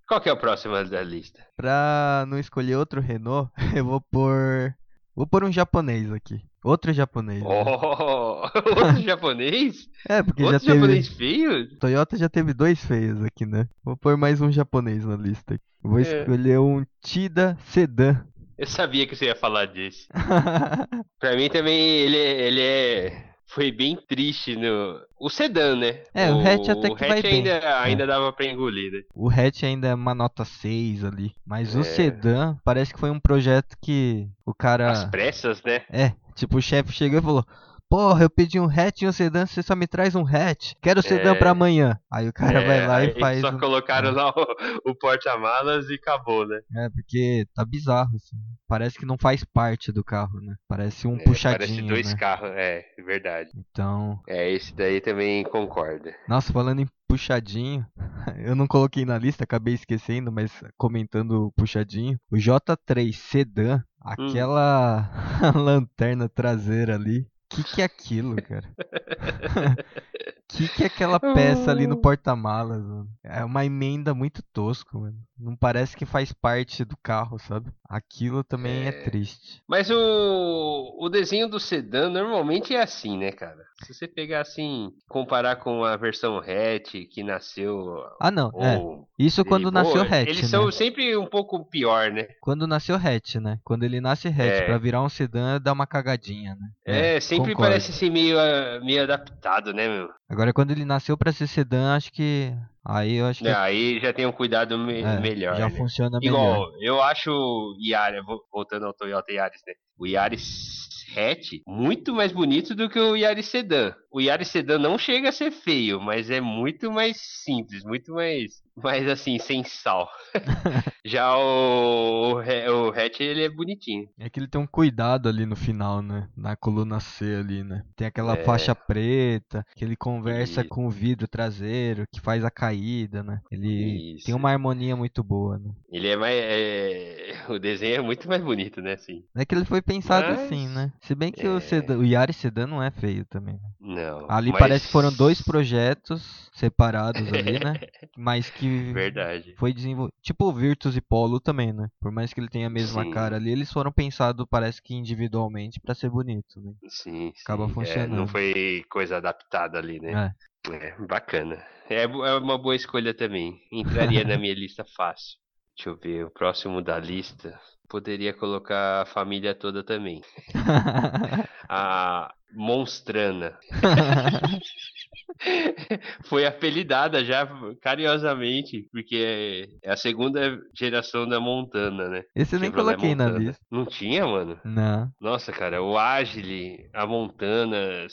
[0.07, 1.45] Qual que é o próximo da lista?
[1.57, 4.73] Pra não escolher outro Renault, eu vou pôr.
[5.13, 6.41] Vou pôr um japonês aqui.
[6.67, 7.41] Outro japonês.
[7.41, 7.47] Né?
[7.49, 8.41] Oh,
[8.75, 9.87] outro japonês?
[10.07, 10.79] É, porque outro já teve.
[10.79, 11.79] japonês feio?
[11.79, 13.69] Toyota já teve dois feios aqui, né?
[13.81, 15.57] Vou pôr mais um japonês na lista.
[15.81, 16.01] Vou é.
[16.01, 18.21] escolher um Tida Sedan.
[18.57, 20.09] Eu sabia que você ia falar disso.
[21.17, 24.99] pra mim também ele, ele é foi bem triste no.
[25.17, 26.03] O sedã, né?
[26.13, 27.69] É, o, o hatch até que o vai hatch ainda, bem.
[27.69, 28.07] ainda é.
[28.07, 28.99] dava pra engolir, né?
[29.15, 31.33] O hatch ainda é uma nota 6 ali.
[31.45, 31.79] Mas é.
[31.79, 34.91] o sedã parece que foi um projeto que o cara.
[34.91, 35.83] As pressas, né?
[35.89, 37.45] É, tipo, o chefe chegou e falou:
[37.89, 40.73] Porra, eu pedi um hatch e um sedã, você só me traz um hatch.
[40.81, 41.35] Quero sedã é...
[41.35, 41.97] pra amanhã.
[42.11, 43.39] Aí o cara é, vai lá e faz.
[43.39, 43.57] Só um...
[43.57, 46.59] colocaram lá o, o porta-malas e acabou, né?
[46.75, 48.35] É, porque tá bizarro, assim.
[48.67, 50.55] Parece que não faz parte do carro, né?
[50.67, 51.59] Parece um é, puxadinho.
[51.59, 52.19] Parece dois né?
[52.19, 53.49] carros, é, verdade.
[53.55, 54.19] Então.
[54.27, 56.13] É, esse daí também concorda.
[56.27, 57.85] Nossa, falando em puxadinho,
[58.45, 62.19] eu não coloquei na lista, acabei esquecendo, mas comentando o puxadinho.
[62.29, 63.81] O J3 Sedan, hum.
[64.03, 65.09] aquela
[65.55, 65.59] hum.
[65.63, 68.67] lanterna traseira ali, que que é aquilo, cara?
[70.47, 73.07] que que é aquela peça ali no porta-malas, mano?
[73.23, 75.17] É uma emenda muito tosco, mano.
[75.37, 77.71] Não parece que faz parte do carro, sabe?
[77.87, 79.61] Aquilo também é, é triste.
[79.67, 83.67] Mas o, o desenho do sedã normalmente é assim, né, cara?
[83.83, 88.03] Se você pegar assim, comparar com a versão hatch que nasceu.
[88.19, 88.51] Ah, não.
[88.55, 88.77] É.
[88.77, 89.07] Ou...
[89.19, 89.23] É.
[89.23, 90.27] Isso quando nasceu hatch.
[90.27, 90.47] Eles né?
[90.47, 92.27] são sempre um pouco pior, né?
[92.41, 93.59] Quando nasceu hatch, né?
[93.63, 94.65] Quando ele nasce hatch é.
[94.65, 96.69] pra virar um sedã, dá uma cagadinha, né?
[96.85, 97.69] É, é sempre concordo.
[97.69, 100.09] parece assim meio, ah, meio adaptado, né, meu?
[100.37, 102.53] Agora, quando ele nasceu para ser sedã, acho que.
[102.85, 103.47] Aí eu acho que.
[103.47, 105.55] É, aí já tem um cuidado me é, melhor.
[105.55, 105.75] Já né?
[105.75, 106.73] funciona Igual, melhor.
[106.79, 108.21] eu acho o Yaris,
[108.53, 109.73] voltando ao Toyota Yaris, né?
[109.97, 113.95] O Yaris hatch muito mais bonito do que o Yaris Sedan.
[114.09, 118.63] O Yaris Sedan não chega a ser feio, mas é muito mais simples, muito mais,
[118.75, 120.09] mais assim, sem sal.
[121.05, 124.07] Já o, o, hatch, ele é bonitinho.
[124.17, 126.29] É que ele tem um cuidado ali no final, né?
[126.35, 127.83] Na coluna C ali, né?
[127.95, 128.43] Tem aquela é...
[128.43, 130.67] faixa preta, que ele conversa e...
[130.67, 133.41] com o vidro traseiro, que faz a caída, né?
[133.51, 134.25] Ele Isso.
[134.25, 135.71] tem uma harmonia muito boa, né?
[135.91, 136.35] Ele é mais...
[136.35, 137.45] É...
[137.49, 138.93] O desenho é muito mais bonito, né?
[138.93, 139.23] Assim.
[139.35, 140.39] É que ele foi pensado mas...
[140.39, 140.91] assim, né?
[141.01, 141.49] Se bem que é...
[141.49, 143.55] o, Sedan, o Yaris Sedan não é feio também.
[143.55, 143.97] Né?
[143.97, 144.06] Não.
[144.27, 144.59] Ali mas...
[144.59, 147.73] parece que foram dois projetos separados ali, né?
[148.17, 149.53] Mas que Verdade.
[149.57, 150.13] foi desenvolvido.
[150.21, 151.87] Tipo o Virtus e Polo também, né?
[152.01, 153.11] Por mais que ele tenha a mesma sim.
[153.11, 156.73] cara ali, eles foram pensados, parece que individualmente, para ser bonito, né?
[156.89, 157.31] Sim.
[157.43, 157.73] Acaba sim.
[157.73, 158.13] funcionando.
[158.13, 160.33] É, não foi coisa adaptada ali, né?
[160.71, 160.75] É.
[160.75, 161.63] é bacana.
[161.89, 163.61] É, é uma boa escolha também.
[163.71, 165.37] Entraria na minha lista fácil.
[165.77, 167.59] Deixa eu ver, o próximo da lista.
[167.87, 170.23] Poderia colocar a família toda também.
[171.69, 173.55] a Monstrana.
[176.25, 177.47] Foi apelidada já
[177.79, 182.23] carinhosamente, porque é a segunda geração da Montana, né?
[182.35, 183.63] Esse eu nem coloquei na lista.
[183.69, 184.59] Não tinha, mano?
[184.65, 185.11] Não.
[185.21, 188.07] Nossa, cara, o Agile, a Montana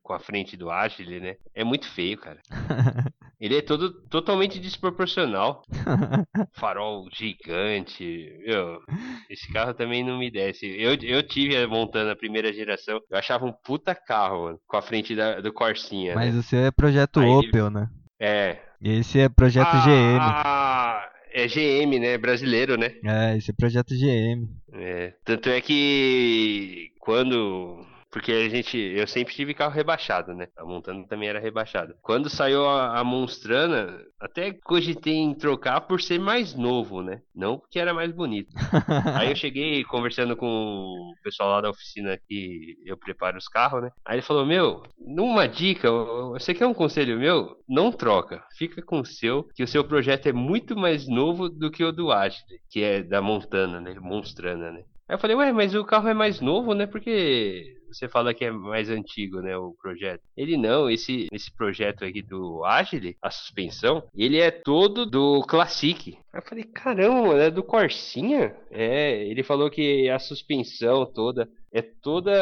[0.00, 1.34] com a frente do Agile, né?
[1.52, 2.40] É muito feio, cara.
[3.44, 5.60] Ele é todo totalmente desproporcional.
[6.56, 8.32] Farol gigante.
[8.46, 8.80] Meu,
[9.28, 10.64] esse carro também não me desce.
[10.66, 12.98] Eu, eu tive a Montana primeira geração.
[13.10, 16.14] Eu achava um puta carro, mano, com a frente da, do Corsinha.
[16.14, 16.40] Mas né?
[16.40, 17.90] o seu é projeto Aí ele- Opel, né?
[18.18, 18.62] É.
[18.80, 20.18] E esse é projeto GM.
[20.22, 22.16] Ah, é GM, né?
[22.16, 22.94] Brasileiro, né?
[23.04, 24.48] É, esse é projeto GM.
[24.72, 27.84] É, tanto é que quando.
[28.14, 28.78] Porque a gente.
[28.78, 30.46] Eu sempre tive carro rebaixado, né?
[30.56, 31.96] A Montana também era rebaixada.
[32.00, 37.22] Quando saiu a, a Monstrana, até cogitei em trocar por ser mais novo, né?
[37.34, 38.54] Não porque era mais bonito.
[39.18, 43.82] Aí eu cheguei conversando com o pessoal lá da oficina que eu preparo os carros,
[43.82, 43.90] né?
[44.04, 47.56] Aí ele falou: Meu, numa dica, você quer um conselho meu?
[47.68, 48.44] Não troca.
[48.56, 51.90] Fica com o seu, que o seu projeto é muito mais novo do que o
[51.90, 53.92] do Ashley, que é da Montana, né?
[53.98, 54.84] Monstrana, né?
[55.08, 56.86] Aí eu falei: Ué, mas o carro é mais novo, né?
[56.86, 60.22] Porque você fala que é mais antigo, né, o projeto.
[60.36, 66.18] Ele não, esse, esse projeto aqui do Agile, a suspensão, ele é todo do Classic.
[66.32, 68.54] Eu falei, caramba, é do Corsinha?
[68.70, 72.32] É, ele falou que a suspensão toda é toda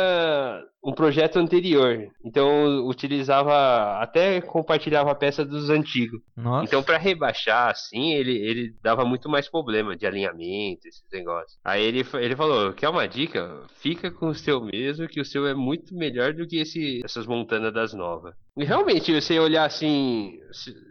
[0.84, 2.06] um projeto anterior.
[2.22, 6.20] Então utilizava, até compartilhava a peça dos antigos.
[6.36, 6.66] Nossa.
[6.66, 11.58] Então, pra rebaixar, assim, ele, ele dava muito mais problema de alinhamento, esses negócios.
[11.64, 13.62] Aí ele, ele falou: Quer uma dica?
[13.76, 17.26] Fica com o seu mesmo, que o seu é muito melhor do que esse, essas
[17.26, 18.34] montanas das novas.
[18.56, 20.38] E realmente, você olhar assim.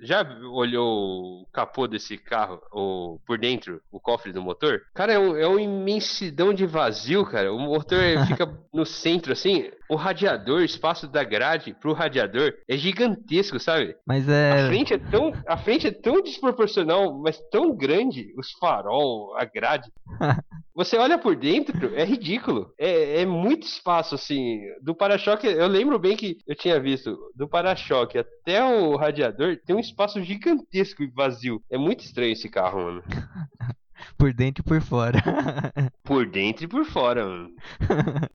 [0.02, 4.82] Já olhou o capô desse carro, ou por dentro, o cofre do motor?
[4.95, 7.54] Cara, é, um, é uma imensidão de vazio, cara.
[7.54, 9.69] O motor fica no centro, assim.
[9.88, 13.95] O radiador, o espaço da grade pro radiador é gigantesco, sabe?
[14.08, 14.67] Mas A é.
[14.67, 19.91] frente é tão, a frente é tão desproporcional, mas tão grande, os farol, a grade.
[20.73, 22.73] Você olha por dentro, é ridículo.
[22.77, 24.60] É, é muito espaço assim.
[24.81, 29.75] Do para-choque, eu lembro bem que eu tinha visto do para-choque até o radiador tem
[29.75, 31.62] um espaço gigantesco e vazio.
[31.69, 33.03] É muito estranho esse carro, mano.
[34.17, 35.21] Por dentro e por fora.
[36.03, 37.51] Por dentro e por fora, mano.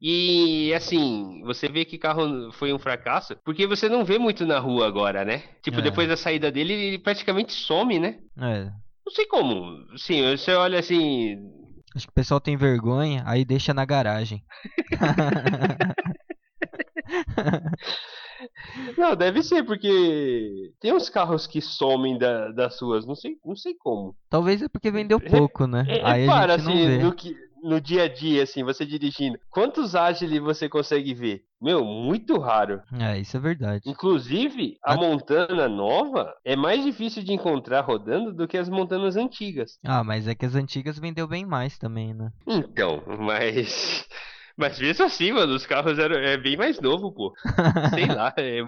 [0.00, 4.60] E assim, você vê que carro foi um fracasso, porque você não vê muito na
[4.60, 5.42] rua agora, né?
[5.62, 5.82] Tipo, É.
[5.82, 8.18] depois da saída dele, ele praticamente some, né?
[8.40, 8.70] é.
[9.04, 9.86] Não sei como.
[9.96, 11.36] Sim, você olha assim.
[11.96, 14.44] Acho que o pessoal tem vergonha, aí deixa na garagem.
[18.98, 23.56] Não, deve ser, porque tem uns carros que somem da- das ruas, não sei, não
[23.56, 24.14] sei como.
[24.28, 25.86] Talvez é porque vendeu pouco, né?
[25.88, 27.34] É, Aí para, assim, no, que,
[27.66, 31.42] no dia a dia, assim, você dirigindo, quantos Agile você consegue ver?
[31.60, 32.80] Meu, muito raro.
[33.00, 33.82] É, isso é verdade.
[33.86, 39.16] Inclusive, a A- Montana nova é mais difícil de encontrar rodando do que as Montanas
[39.16, 39.78] antigas.
[39.84, 42.30] Ah, mas é que as antigas vendeu bem mais também, né?
[42.46, 44.06] Então, mas.
[44.56, 47.34] Mas mesmo assim, mano, os carros eram é bem mais novo, pô.
[47.94, 48.60] Sei lá, é,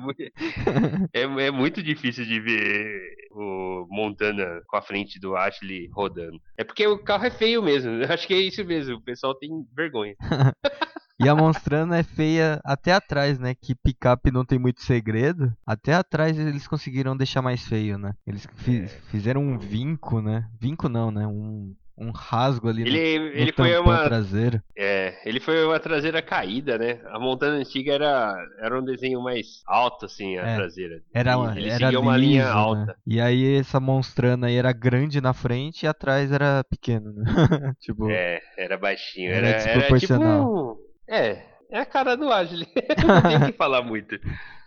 [1.13, 3.01] é, é muito difícil de ver
[3.33, 6.39] o Montana com a frente do Ashley rodando.
[6.57, 7.91] É porque o carro é feio mesmo.
[7.91, 8.97] Eu acho que é isso mesmo.
[8.97, 10.15] O pessoal tem vergonha.
[11.21, 13.53] E a Monstrana é feia até atrás, né?
[13.53, 15.53] Que picape não tem muito segredo.
[15.67, 18.13] Até atrás eles conseguiram deixar mais feio, né?
[18.25, 20.49] Eles fi- fizeram um vinco, né?
[20.61, 21.27] Vinco não, né?
[21.27, 23.99] Um, um rasgo ali no, Ele, no ele foi uma.
[24.05, 24.63] traseiro.
[24.77, 27.01] É, ele foi uma traseira caída, né?
[27.07, 31.03] A Montana antiga era, era um desenho mais alto, assim, a É, traseira.
[31.13, 32.87] Era, uma- ele era seguia uma linha liso, alta.
[32.87, 32.95] Né?
[33.07, 37.25] E aí essa Monstrana aí era grande na frente e atrás era pequeno, né?
[37.81, 39.31] tipo, É, era baixinho.
[39.31, 40.45] Era Era, era desproporcional.
[40.45, 40.79] tipo.
[41.09, 42.67] É, é a cara do Agile.
[43.03, 44.19] Não tem o que falar muito.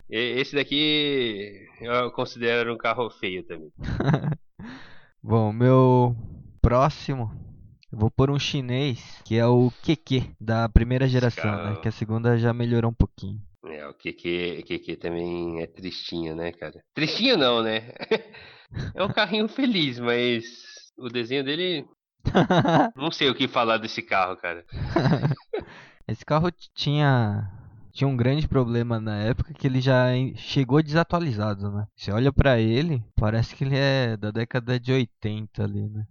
[0.09, 3.71] Esse daqui eu considero um carro feio também.
[5.23, 6.15] Bom, meu
[6.61, 7.31] próximo,
[7.91, 11.63] eu vou pôr um chinês, que é o QQ, da primeira geração, né?
[11.63, 11.75] Cara.
[11.77, 13.41] Que a segunda já melhorou um pouquinho.
[13.65, 16.81] É, o QQ, QQ também é tristinho, né, cara?
[16.93, 17.91] Tristinho não, né?
[18.95, 20.45] É um carrinho feliz, mas
[20.97, 21.85] o desenho dele.
[22.95, 24.63] Não sei o que falar desse carro, cara.
[26.07, 27.51] Esse carro tinha
[27.91, 31.85] tinha um grande problema na época que ele já chegou desatualizado, né?
[31.95, 36.05] Você olha pra ele, parece que ele é da década de 80 ali, né?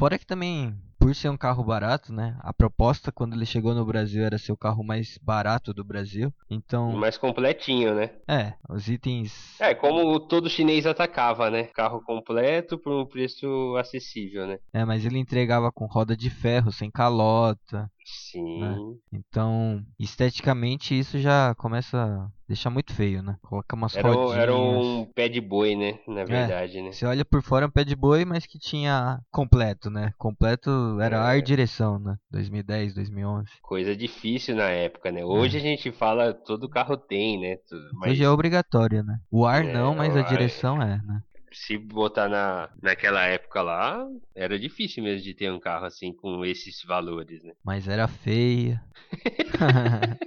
[0.00, 2.34] Fora que também, por ser um carro barato, né?
[2.40, 6.32] A proposta quando ele chegou no Brasil era ser o carro mais barato do Brasil.
[6.48, 8.10] Então, Mais completinho, né?
[8.26, 11.64] é, os itens É, como todo chinês atacava, né?
[11.64, 14.58] Carro completo por um preço acessível, né?
[14.72, 17.90] É, mas ele entregava com roda de ferro, sem calota.
[18.30, 18.98] Sim.
[19.12, 23.36] Então, esteticamente, isso já começa a deixar muito feio, né?
[23.42, 24.42] Coloca umas Era, rodinhas.
[24.42, 25.98] era um pé de boi, né?
[26.06, 26.92] Na verdade, né?
[26.92, 30.12] Você olha por fora é um pé de boi, mas que tinha completo, né?
[30.18, 31.20] Completo era É.
[31.20, 32.16] ar e direção, né?
[32.30, 33.50] 2010, 2011.
[33.62, 35.24] Coisa difícil na época, né?
[35.24, 37.56] Hoje a gente fala todo carro tem, né?
[37.94, 39.18] Mas Hoje é obrigatório, né?
[39.30, 41.20] O ar É, não, mas a direção é, né?
[41.66, 46.44] Se botar na, naquela época lá, era difícil mesmo de ter um carro assim com
[46.44, 47.52] esses valores, né?
[47.62, 48.82] Mas era feia.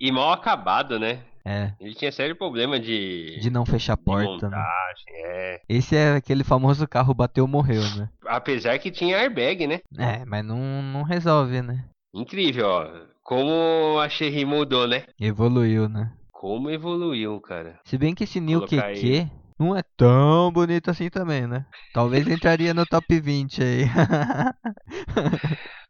[0.00, 1.22] e mal acabado, né?
[1.44, 1.72] É.
[1.80, 3.38] Ele tinha sério problema de.
[3.40, 4.46] De não fechar a porta.
[4.46, 5.20] Montagem, né?
[5.24, 5.60] é.
[5.68, 8.08] Esse é aquele famoso carro bateu morreu, né?
[8.26, 9.80] Apesar que tinha airbag, né?
[9.98, 11.84] É, mas não, não resolve, né?
[12.14, 12.88] Incrível, ó.
[13.22, 15.04] Como a Cherry mudou, né?
[15.20, 16.12] Evoluiu, né?
[16.32, 17.78] Como evoluiu, cara.
[17.84, 19.30] Se bem que esse New Colocar QQ ele.
[19.60, 21.64] Não é tão bonito assim também, né?
[21.92, 23.84] Talvez entraria no top 20 aí.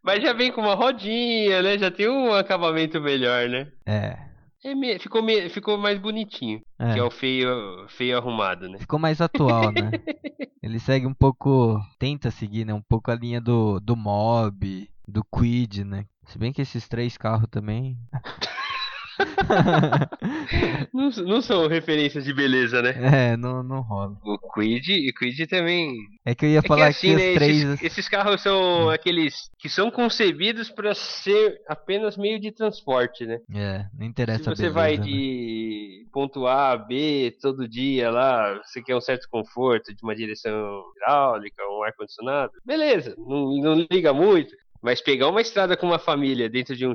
[0.03, 1.79] Mas já vem com uma rodinha, né?
[1.79, 3.69] Já tem um acabamento melhor, né?
[3.87, 4.31] é.
[4.63, 6.61] É me- ficou, me- ficou mais bonitinho.
[6.79, 6.93] é.
[6.93, 7.49] Que é o feio,
[7.89, 8.79] feio arrumado, né?
[8.79, 9.91] Ficou mais atual, né?
[10.63, 11.81] Ele segue um pouco.
[11.99, 12.75] Tenta seguir, né?
[12.75, 16.05] Um pouco a linha do, do Mob, do Quid, né?
[16.27, 17.97] Se bem que esses três carros também.
[20.93, 22.95] Não, não são referências de beleza, né?
[23.33, 24.17] é, não, não rola.
[24.25, 25.95] O Quid, o Quid também.
[26.25, 27.35] É que eu ia É que falar assim, que né?
[27.35, 27.65] três.
[27.65, 33.39] Esses, esses carros são aqueles que são concebidos para ser apenas meio de transporte, né?
[33.55, 35.05] É, não interessa Se você beleza, vai né?
[35.05, 40.15] de ponto A a B todo dia lá, você quer um certo conforto de uma
[40.15, 44.55] direção hidráulica, um ar-condicionado, beleza, não, não liga muito.
[44.83, 46.95] Mas pegar uma estrada com uma família dentro de um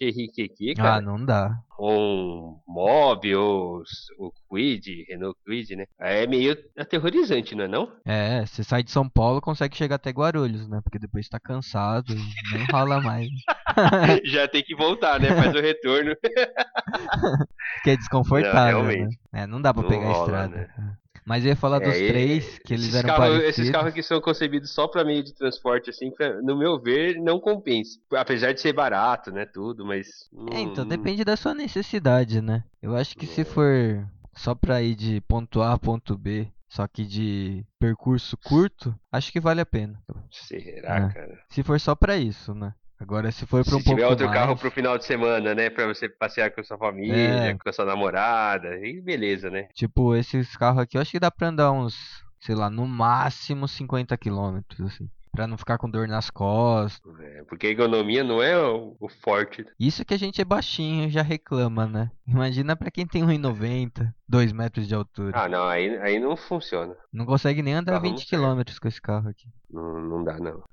[0.00, 1.58] QQ, Ah, cara, não dá.
[1.78, 3.82] um Mob, ou
[4.18, 5.84] o Quid, Renault Quid, né?
[6.00, 7.92] É meio aterrorizante, não é não?
[8.06, 10.80] É, você sai de São Paulo consegue chegar até Guarulhos, né?
[10.82, 13.28] Porque depois tá cansado e nem rola mais.
[14.24, 15.28] Já tem que voltar, né?
[15.34, 16.14] Faz o retorno.
[17.84, 18.94] Que é desconfortável, Não, né?
[18.94, 19.20] realmente.
[19.32, 20.56] É, não dá pra Não pegar a rola, estrada.
[20.56, 20.96] né?
[21.24, 23.58] Mas eu ia falar dos É, e- três, que eles eram carros, parecidos.
[23.58, 27.16] Esses carros que são concebidos só para meio de transporte, assim, pra- no meu ver,
[27.20, 27.98] não compensa.
[28.12, 30.08] Apesar de ser barato, né, tudo, mas...
[30.52, 32.64] É, então hum, depende da sua necessidade, né?
[32.82, 33.44] Eu acho que se É.
[33.44, 38.94] for só pra ir de ponto A a ponto B, só que de percurso curto,
[39.12, 40.00] acho que vale a pena.
[40.30, 41.12] Será, É.
[41.12, 41.40] cara?
[41.50, 42.72] Se for só pra isso, né?
[43.00, 44.38] Agora se for pra Se um pouco tiver outro mais...
[44.38, 47.54] carro pro final de semana, né, pra você passear com a sua família, É.
[47.54, 49.68] com a sua namorada, e beleza, né?
[49.74, 51.94] Tipo, esses carros aqui, eu acho que dá pra andar uns,
[52.38, 55.08] sei lá, no máximo 50 quilômetros, assim.
[55.32, 57.00] Pra não ficar com dor nas costas.
[57.20, 59.64] É, porque a economia não é o, o forte.
[59.78, 62.10] Isso que a gente é baixinho e já reclama, né?
[62.26, 65.30] Imagina pra quem tem 1,90, 2 metros de altura.
[65.40, 66.96] Ah, não, aí, aí não funciona.
[67.12, 68.28] Não consegue nem andar carro não 20 serve.
[68.44, 69.46] quilômetros com esse carro aqui.
[69.72, 70.64] Não, não dá, não.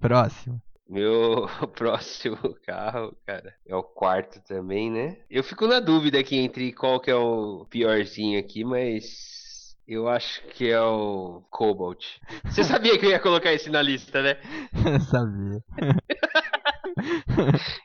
[0.00, 0.60] Próximo.
[0.90, 5.18] Meu próximo carro, cara, é o quarto também, né?
[5.30, 10.42] Eu fico na dúvida aqui entre qual que é o piorzinho aqui, mas eu acho
[10.48, 12.04] que é o Cobalt.
[12.44, 14.36] Você sabia que eu ia colocar esse na lista, né?
[15.08, 15.62] Sabia.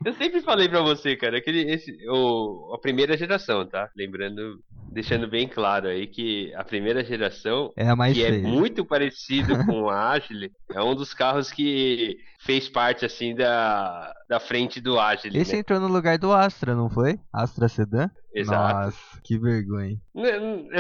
[0.06, 3.90] Eu sempre falei pra você, cara, que esse, o, a primeira geração, tá?
[3.96, 4.60] Lembrando,
[4.92, 8.48] deixando bem claro aí que a primeira geração É a mais que é feia.
[8.48, 14.40] muito parecido com a Agile, é um dos carros que fez parte assim da, da
[14.40, 15.60] frente do Agile, Esse né?
[15.60, 17.20] entrou no lugar do Astra, não foi?
[17.34, 18.10] Astra Sedan?
[18.34, 18.86] Exato.
[18.86, 19.98] Nossa, que vergonha.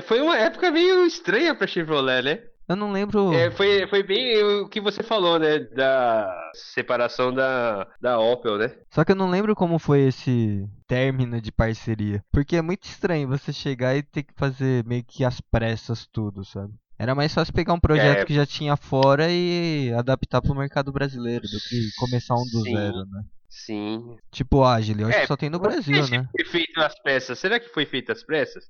[0.03, 2.39] Foi uma época meio estranha pra Chevrolet, né?
[2.67, 3.31] Eu não lembro.
[3.33, 5.59] É, foi, foi bem o que você falou, né?
[5.59, 8.71] Da separação da, da Opel, né?
[8.89, 12.23] Só que eu não lembro como foi esse término de parceria.
[12.31, 16.43] Porque é muito estranho você chegar e ter que fazer meio que às pressas tudo,
[16.43, 16.73] sabe?
[16.97, 18.25] Era mais fácil pegar um projeto É.
[18.25, 22.73] que já tinha fora e adaptar pro mercado brasileiro do que começar um do Sim.
[22.73, 23.21] zero, né?
[23.49, 24.17] Sim.
[24.31, 26.27] Tipo Agile, eu acho É, que só tem no Brasil, né?
[26.35, 27.37] Foi feito as peças.
[27.37, 28.65] Será que foi feito as pressas?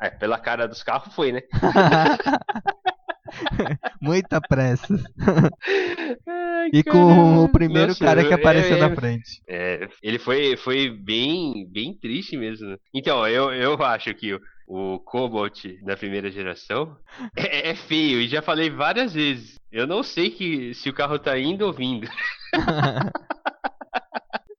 [0.00, 1.40] É, pela cara dos carros foi, né?
[4.00, 4.94] Muita pressa.
[6.26, 9.42] Ai, E com o primeiro nossa, cara que é, apareceu é, na frente.
[9.48, 12.76] É, ele foi, foi bem, bem triste mesmo.
[12.92, 16.96] Então, eu, eu acho que o, o Cobalt da primeira geração
[17.36, 19.58] é, é feio, e já falei várias vezes.
[19.70, 22.08] Eu não sei que, se o carro tá indo ou vindo.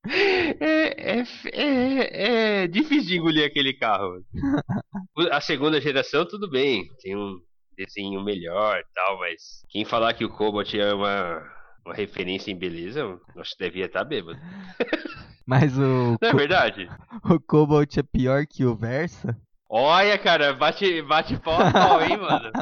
[0.08, 4.24] É, é, é, é difícil de engolir aquele carro.
[5.32, 7.40] A segunda geração, tudo bem, tem um
[7.76, 11.44] desenho melhor e tal, mas quem falar que o Cobalt é uma,
[11.86, 14.40] uma referência em beleza, eu acho que devia estar bêbado.
[15.48, 16.90] Mas o, Não é verdade?
[17.24, 19.40] o Cobalt é pior que o Versa?
[19.70, 22.52] Olha, cara, bate, bate pau a pau, hein, mano?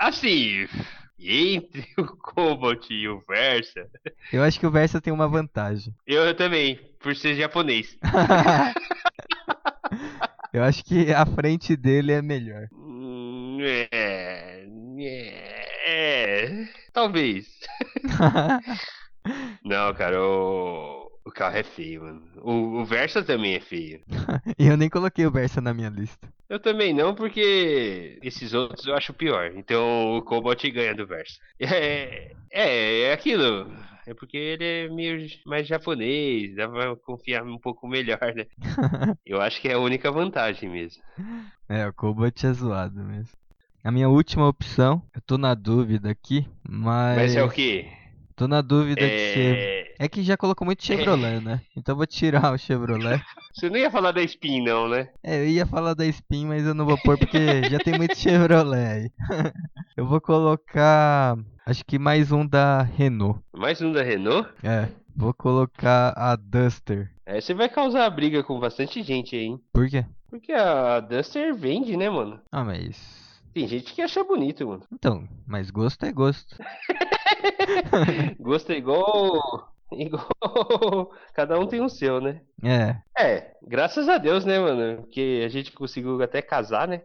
[0.00, 0.66] Assim,
[1.18, 3.86] entre o Cobalt e o Versa,
[4.32, 5.94] Eu acho que o Versa tem uma vantagem.
[6.06, 7.96] eu também, por ser japonês.
[10.56, 12.66] Eu acho que a frente dele é melhor.
[12.72, 14.64] Hum, É,
[14.98, 17.46] é, é, talvez.
[19.62, 22.22] Não, cara, o, o carro é feio, mano.
[22.42, 24.02] O, o Versa também é feio.
[24.58, 26.28] e eu nem coloquei o Versa na minha lista.
[26.48, 29.52] Eu também não, porque esses outros eu acho pior.
[29.56, 31.38] Então o Cobalt ganha do Versa.
[31.60, 33.68] É, é, é aquilo.
[34.06, 38.46] É porque ele é meio mais japonês, dá pra confiar um pouco melhor, né?
[39.26, 41.02] eu acho que é a única vantagem mesmo.
[41.68, 43.36] É, o Cobalt é zoado mesmo.
[43.82, 47.16] A minha última opção, eu tô na dúvida aqui, mas.
[47.16, 47.88] Mas é o quê?
[48.36, 49.08] Tô na dúvida é...
[49.08, 49.85] de ser.
[49.98, 51.40] É que já colocou muito Chevrolet, é...
[51.40, 51.60] né?
[51.76, 53.22] Então eu vou tirar o Chevrolet.
[53.54, 55.08] Você não ia falar da Spin, não, né?
[55.22, 58.16] É, eu ia falar da Spin, mas eu não vou pôr porque já tem muito
[58.16, 59.10] Chevrolet aí.
[59.96, 61.38] eu vou colocar.
[61.64, 63.40] Acho que mais um da Renault.
[63.54, 64.48] Mais um da Renault?
[64.62, 64.88] É.
[65.14, 67.10] Vou colocar a Duster.
[67.24, 69.60] É, você vai causar briga com bastante gente aí, hein?
[69.72, 70.04] Por quê?
[70.28, 72.38] Porque a Duster vende, né, mano?
[72.52, 73.40] Ah, mas.
[73.54, 74.82] Tem gente que acha bonito, mano.
[74.92, 76.54] Então, mas gosto é gosto.
[78.38, 79.72] gosto é igual.
[80.00, 81.10] Igual.
[81.34, 82.40] Cada um tem o seu, né?
[82.62, 82.96] É.
[83.18, 85.02] É, graças a Deus, né, mano?
[85.02, 87.02] Porque a gente conseguiu até casar, né?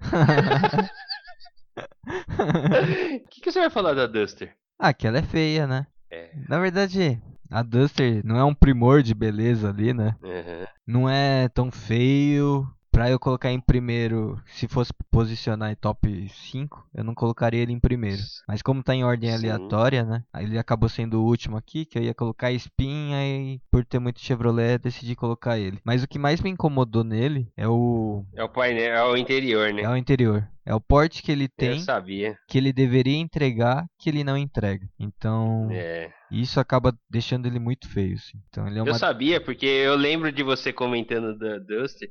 [3.16, 4.54] O que, que você vai falar da Duster?
[4.78, 5.88] Ah, que ela é feia, né?
[6.10, 6.32] É.
[6.50, 10.16] Na verdade, a Duster não é um primor de beleza ali, né?
[10.22, 10.66] Uhum.
[10.86, 16.90] Não é tão feio, Pra eu colocar em primeiro, se fosse posicionar em top 5,
[16.94, 18.22] eu não colocaria ele em primeiro.
[18.48, 19.38] Mas como tá em ordem Sim.
[19.38, 20.24] aleatória, né?
[20.38, 24.20] Ele acabou sendo o último aqui, que eu ia colocar espinha e por ter muito
[24.20, 25.80] Chevrolet decidi colocar ele.
[25.86, 28.26] Mas o que mais me incomodou nele é o.
[28.36, 29.84] É o painel, é o interior, né?
[29.84, 30.48] É o interior.
[30.66, 31.72] É o porte que ele tem.
[31.72, 32.38] Eu sabia.
[32.48, 34.88] Que ele deveria entregar, que ele não entrega.
[35.00, 35.68] Então.
[35.72, 36.12] É.
[36.32, 38.16] Isso acaba deixando ele muito feio.
[38.16, 38.38] Assim.
[38.48, 38.92] Então ele é uma...
[38.92, 42.10] Eu sabia, porque eu lembro de você comentando da Dusty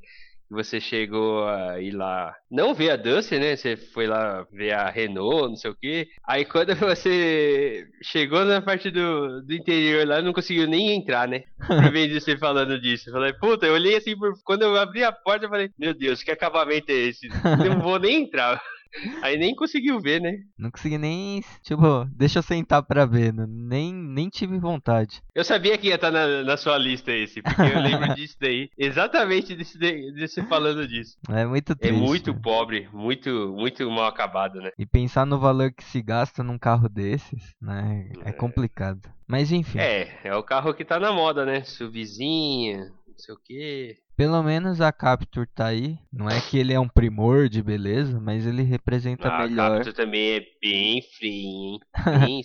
[0.50, 3.54] você chegou a ir lá, não ver a Duster, né?
[3.54, 6.08] Você foi lá ver a Renault, não sei o que.
[6.26, 11.44] Aí quando você chegou na parte do, do interior lá, não conseguiu nem entrar, né?
[11.66, 13.08] Por vez de você falando disso.
[13.08, 14.32] Eu falei, puta, eu olhei assim, por...
[14.44, 17.28] quando eu abri a porta, eu falei, meu Deus, que acabamento é esse?
[17.28, 18.60] Não vou nem entrar.
[19.22, 20.38] Aí nem conseguiu ver, né?
[20.58, 21.42] Não consegui nem.
[21.62, 23.32] Tipo, deixa eu sentar pra ver.
[23.32, 23.46] Né?
[23.48, 25.22] Nem, nem tive vontade.
[25.34, 28.36] Eu sabia que ia estar tá na, na sua lista esse, porque eu lembro disso
[28.40, 28.70] daí.
[28.76, 31.16] Exatamente desse, desse falando disso.
[31.28, 31.96] É muito é triste.
[31.96, 32.40] É muito né?
[32.42, 34.70] pobre, muito, muito mal acabado, né?
[34.78, 38.10] E pensar no valor que se gasta num carro desses, né?
[38.24, 39.08] É, é complicado.
[39.30, 39.78] Mas enfim.
[39.78, 41.62] É, é o carro que tá na moda, né?
[41.62, 43.96] Suvizinha, não sei o quê.
[44.16, 45.98] Pelo menos a Capture tá aí.
[46.12, 49.72] Não é que ele é um primor de beleza, mas ele representa ah, melhor.
[49.72, 51.80] A Capture também é bem feio, hein?
[52.26, 52.42] Bem,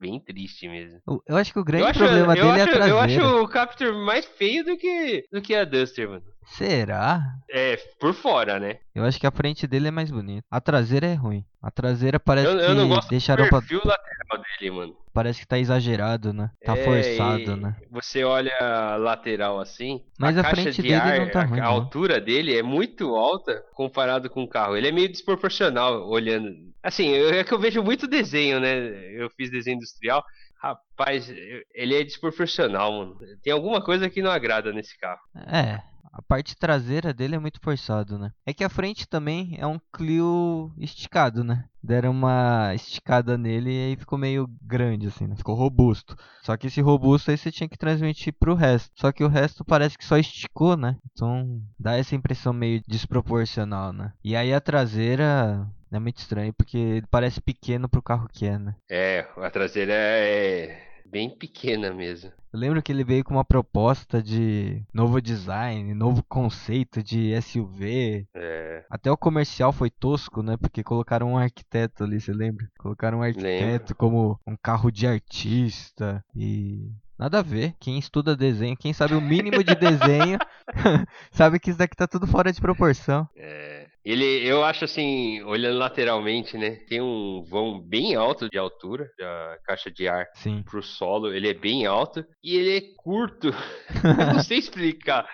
[0.00, 1.00] bem triste mesmo.
[1.26, 2.88] Eu acho que o grande acho, problema dele acho, é a traseira.
[2.88, 6.24] Eu acho o Capture mais feio do que, do que a Duster, mano.
[6.44, 7.22] Será?
[7.48, 8.78] É, por fora, né?
[8.94, 10.44] Eu acho que a frente dele é mais bonita.
[10.50, 11.44] A traseira é ruim.
[11.62, 13.90] A traseira parece eu, que eu não gosto deixaram do perfil pra...
[13.92, 14.96] lateral dele, mano.
[15.14, 16.50] Parece que tá exagerado, né?
[16.64, 17.76] Tá é, forçado, né?
[17.88, 20.02] Você olha a lateral assim.
[20.18, 21.60] Mas a, a frente de dele ar, não tá ruim.
[21.60, 24.76] A, a altura dele é muito alta comparado com o carro.
[24.76, 26.50] Ele é meio desproporcional olhando.
[26.82, 28.74] Assim, é que eu vejo muito desenho, né?
[29.14, 30.24] Eu fiz desenho industrial.
[30.60, 31.32] Rapaz,
[31.74, 33.16] ele é desproporcional, mano.
[33.42, 35.20] Tem alguma coisa que não agrada nesse carro.
[35.46, 35.80] É,
[36.12, 38.32] a parte traseira dele é muito forçado, né?
[38.46, 41.64] É que a frente também é um Clio esticado, né?
[41.82, 45.36] Deram uma esticada nele e aí ficou meio grande, assim, né?
[45.36, 46.16] Ficou robusto.
[46.42, 48.90] Só que esse robusto aí você tinha que transmitir pro resto.
[48.96, 50.96] Só que o resto parece que só esticou, né?
[51.12, 54.12] Então dá essa impressão meio desproporcional, né?
[54.24, 58.74] E aí a traseira é muito estranho, porque parece pequeno pro carro que é, né?
[58.90, 62.32] É, a traseira é bem pequena mesmo.
[62.52, 68.26] Eu lembro que ele veio com uma proposta de novo design, novo conceito de SUV.
[68.34, 68.84] É.
[68.90, 70.56] Até o comercial foi tosco, né?
[70.58, 72.68] Porque colocaram um arquiteto ali, você lembra?
[72.78, 73.96] Colocaram um arquiteto Lembro.
[73.96, 76.92] como um carro de artista e
[77.22, 77.76] Nada a ver.
[77.78, 80.38] Quem estuda desenho, quem sabe o mínimo de desenho,
[81.30, 83.28] sabe que isso daqui tá tudo fora de proporção.
[83.36, 83.81] É.
[84.04, 86.76] Ele, eu acho assim, olhando lateralmente, né?
[86.88, 90.62] Tem um vão bem alto de altura da caixa de ar Sim.
[90.62, 91.32] pro solo.
[91.32, 93.48] Ele é bem alto e ele é curto.
[94.02, 95.28] eu não sei explicar.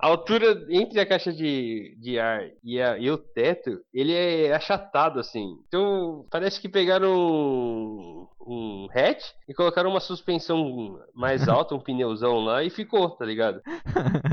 [0.00, 4.52] A altura entre a caixa de, de ar e, a, e o teto, ele é
[4.52, 5.58] achatado assim.
[5.68, 12.38] Então parece que pegaram um, um hatch e colocaram uma suspensão mais alta, um pneuzão
[12.40, 13.60] lá e ficou, tá ligado?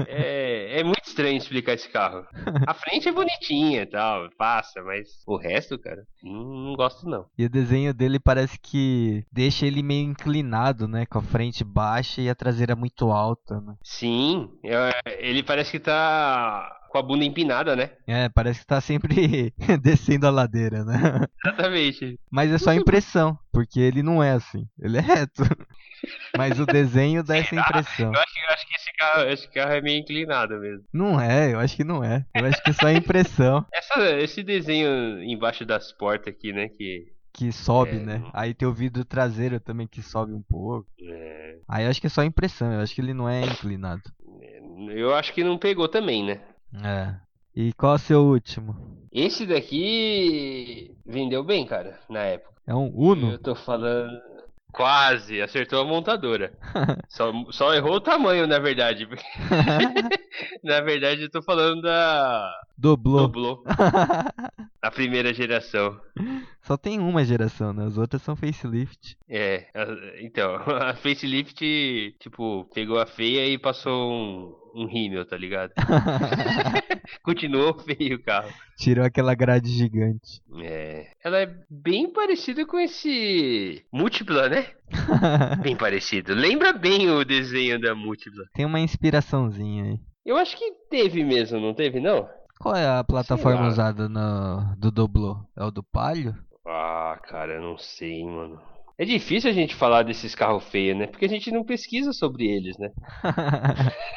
[0.08, 2.26] É, é muito estranho explicar esse carro.
[2.66, 7.26] A frente é bonitinha e tal, passa, mas o resto, cara, não, não gosto não.
[7.38, 11.06] E o desenho dele parece que deixa ele meio inclinado, né?
[11.06, 13.76] Com a frente baixa e a traseira muito alta, né?
[13.84, 17.92] Sim, é, ele parece que tá com a bunda empinada, né?
[18.08, 20.96] É, parece que tá sempre descendo a ladeira, né?
[21.46, 22.20] Exatamente.
[22.32, 24.68] Mas é só impressão, porque ele não é assim.
[24.80, 25.44] Ele é reto.
[26.38, 28.14] Mas o desenho dá essa impressão.
[28.14, 30.84] Eu acho, eu acho que esse carro, esse carro é meio inclinado mesmo.
[30.94, 32.24] Não é, eu acho que não é.
[32.36, 33.66] Eu acho que é só impressão.
[33.74, 36.70] Essa, esse desenho embaixo das portas aqui, né?
[36.70, 37.06] Que.
[37.34, 38.18] Que sobe, É, né?
[38.20, 40.88] não- Aí tem o vidro traseiro também que sobe um pouco.
[41.02, 44.02] é, Aí eu acho que é só impressão, eu acho que ele não é inclinado.
[44.90, 46.42] Eu acho que não pegou também, né?
[46.84, 47.16] É.
[47.56, 48.76] E qual é o seu último?
[49.12, 52.54] Esse daqui vendeu bem, cara, na época.
[52.68, 53.38] É um Eu Uno?
[53.40, 54.22] tô falando.
[54.72, 56.54] Quase, acertou a montadora.
[57.10, 59.08] Só, só errou o tamanho, na verdade.
[60.64, 63.22] na verdade, eu tô falando da Doblou.
[63.22, 63.64] Doblô,
[64.80, 66.00] a primeira geração.
[66.62, 67.86] Só tem uma geração, né?
[67.86, 69.18] As outras são facelift.
[69.28, 69.68] É,
[70.22, 75.72] então, a facelift, tipo, pegou a feia e passou um, um rímel, tá ligado?
[77.24, 78.50] Continuou feio o carro.
[78.78, 80.42] Tirou aquela grade gigante.
[80.62, 84.68] É, ela é bem parecida com esse Múltipla, né?
[85.62, 86.34] Bem parecido.
[86.34, 88.46] Lembra bem o desenho da Múltipla.
[88.54, 90.00] tem uma inspiraçãozinha aí.
[90.26, 92.28] Eu acho que teve mesmo, não teve, não?
[92.60, 95.38] Qual é a plataforma usada no, do Doblô?
[95.56, 96.36] É o do Palio?
[96.66, 98.60] Ah, cara, eu não sei, mano.
[98.98, 101.08] É difícil a gente falar desses carros feios, né?
[101.08, 102.90] Porque a gente não pesquisa sobre eles, né?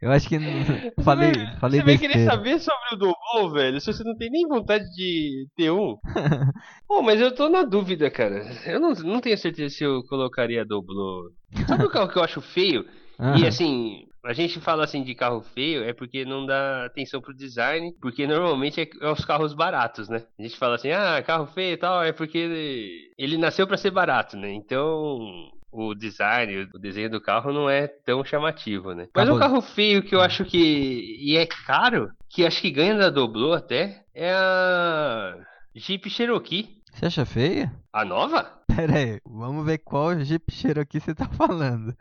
[0.00, 0.38] eu acho que.
[0.38, 0.64] não-
[1.02, 4.30] Falei, vai- falei Você vai querer saber sobre o Doblô, velho, se você não tem
[4.30, 5.96] nem vontade de ter um?
[6.86, 8.42] Pô, mas eu tô na dúvida, cara.
[8.66, 11.30] Eu não, não tenho certeza se eu colocaria Doblô.
[11.68, 12.84] Sabe o carro que eu acho feio?
[13.18, 13.46] E Aham.
[13.46, 17.94] assim, a gente fala assim de carro feio é porque não dá atenção pro design,
[18.00, 20.24] porque normalmente é, é os carros baratos, né?
[20.38, 23.76] A gente fala assim, ah, carro feio e tal, é porque ele, ele nasceu pra
[23.76, 24.52] ser barato, né?
[24.52, 29.08] Então o design, o desenho do carro não é tão chamativo, né?
[29.14, 29.36] Mas Acabou.
[29.36, 31.18] um carro feio que eu acho que.
[31.20, 35.36] e é caro, que acho que ganha da Doblô até, é a
[35.74, 36.82] Jeep Cherokee.
[36.92, 37.72] Você acha feia?
[37.92, 38.50] A nova?
[38.74, 41.94] Pera aí, vamos ver qual Jeep Cherokee você tá falando.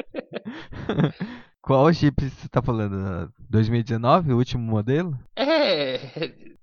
[1.62, 3.32] qual Jeep você tá falando?
[3.48, 5.18] 2019, o último modelo?
[5.36, 5.98] É.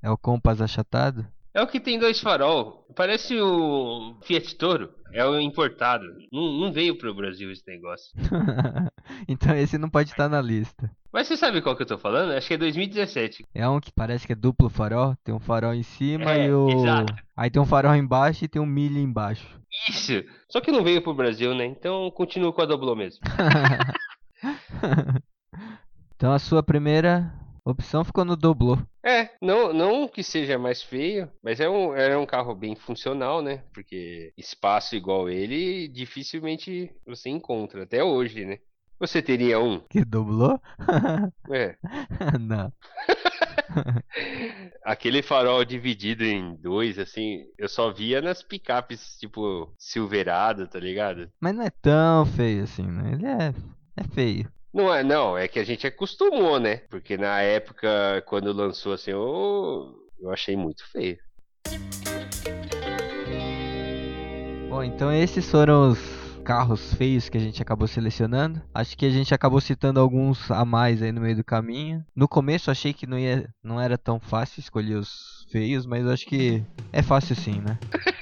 [0.01, 1.25] É o Compass achatado?
[1.53, 2.85] É o que tem dois farol.
[2.95, 4.89] Parece o Fiat Toro.
[5.11, 6.05] É o importado.
[6.31, 8.11] Não, não veio pro Brasil esse negócio.
[9.27, 10.91] então esse não pode estar na lista.
[11.11, 12.33] Mas você sabe qual que eu tô falando?
[12.33, 13.45] Acho que é 2017.
[13.55, 16.53] É um que parece que é duplo farol, tem um farol em cima É, e
[16.53, 16.69] o.
[16.69, 17.15] exato.
[17.35, 19.47] Aí tem um farol embaixo e tem um milho embaixo.
[19.89, 20.23] Isso!
[20.49, 21.65] Só que não veio pro Brasil, né?
[21.65, 23.19] Então continuo com a Doblô mesmo.
[26.15, 27.33] então a sua primeira
[27.65, 28.77] opção ficou no Doblô.
[29.03, 33.41] É, não, não que seja mais feio, mas é um, é um carro bem funcional,
[33.41, 33.63] né?
[33.73, 38.59] Porque espaço igual ele dificilmente você encontra, até hoje, né?
[38.99, 39.79] Você teria um?
[39.89, 40.59] Que Doblô?
[41.49, 41.77] É.
[42.39, 42.73] não.
[44.83, 51.29] Aquele farol dividido em dois, assim, eu só via nas picapes, tipo, Silverado, tá ligado?
[51.39, 53.13] Mas não é tão feio assim, né?
[53.13, 53.53] Ele é,
[53.97, 54.49] é feio.
[54.73, 56.77] Não é, não, é que a gente acostumou, né?
[56.89, 61.17] Porque na época, quando lançou assim, eu, eu achei muito feio.
[64.69, 65.99] Bom, então esses foram os
[66.43, 68.61] carros feios que a gente acabou selecionando.
[68.73, 72.05] Acho que a gente acabou citando alguns a mais aí no meio do caminho.
[72.15, 76.25] No começo achei que não, ia, não era tão fácil escolher os feios, mas acho
[76.25, 77.77] que é fácil sim, né?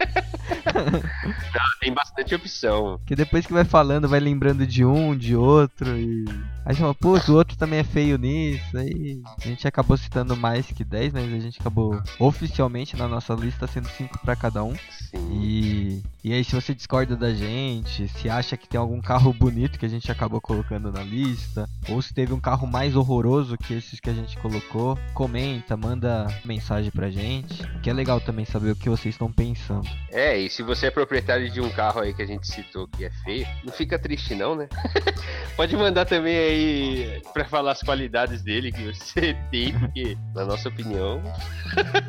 [1.79, 2.97] Tem bastante opção.
[2.99, 6.25] Porque depois que vai falando, vai lembrando de um, de outro e.
[6.65, 8.77] Aí você fala, putz, o outro também é feio nisso.
[8.77, 13.33] Aí a gente acabou citando mais que 10, mas a gente acabou oficialmente na nossa
[13.33, 14.73] lista sendo 5 pra cada um.
[14.89, 15.31] Sim.
[15.31, 19.77] E, e aí, se você discorda da gente, se acha que tem algum carro bonito
[19.77, 23.75] que a gente acabou colocando na lista, ou se teve um carro mais horroroso que
[23.75, 27.61] esses que a gente colocou, comenta, manda mensagem pra gente.
[27.83, 29.87] Que é legal também saber o que vocês estão pensando.
[30.11, 33.05] É, e se você é proprietário de um carro aí que a gente citou que
[33.05, 34.67] é feio, não fica triste não, né?
[35.55, 40.69] Pode mandar também aí pra falar as qualidades dele que você tem, porque, na nossa
[40.69, 41.21] opinião,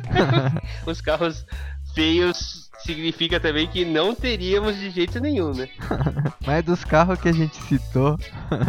[0.87, 1.45] os carros
[1.93, 5.67] feios significa também que não teríamos de jeito nenhum, né?
[6.45, 8.17] Mas dos carros que a gente citou,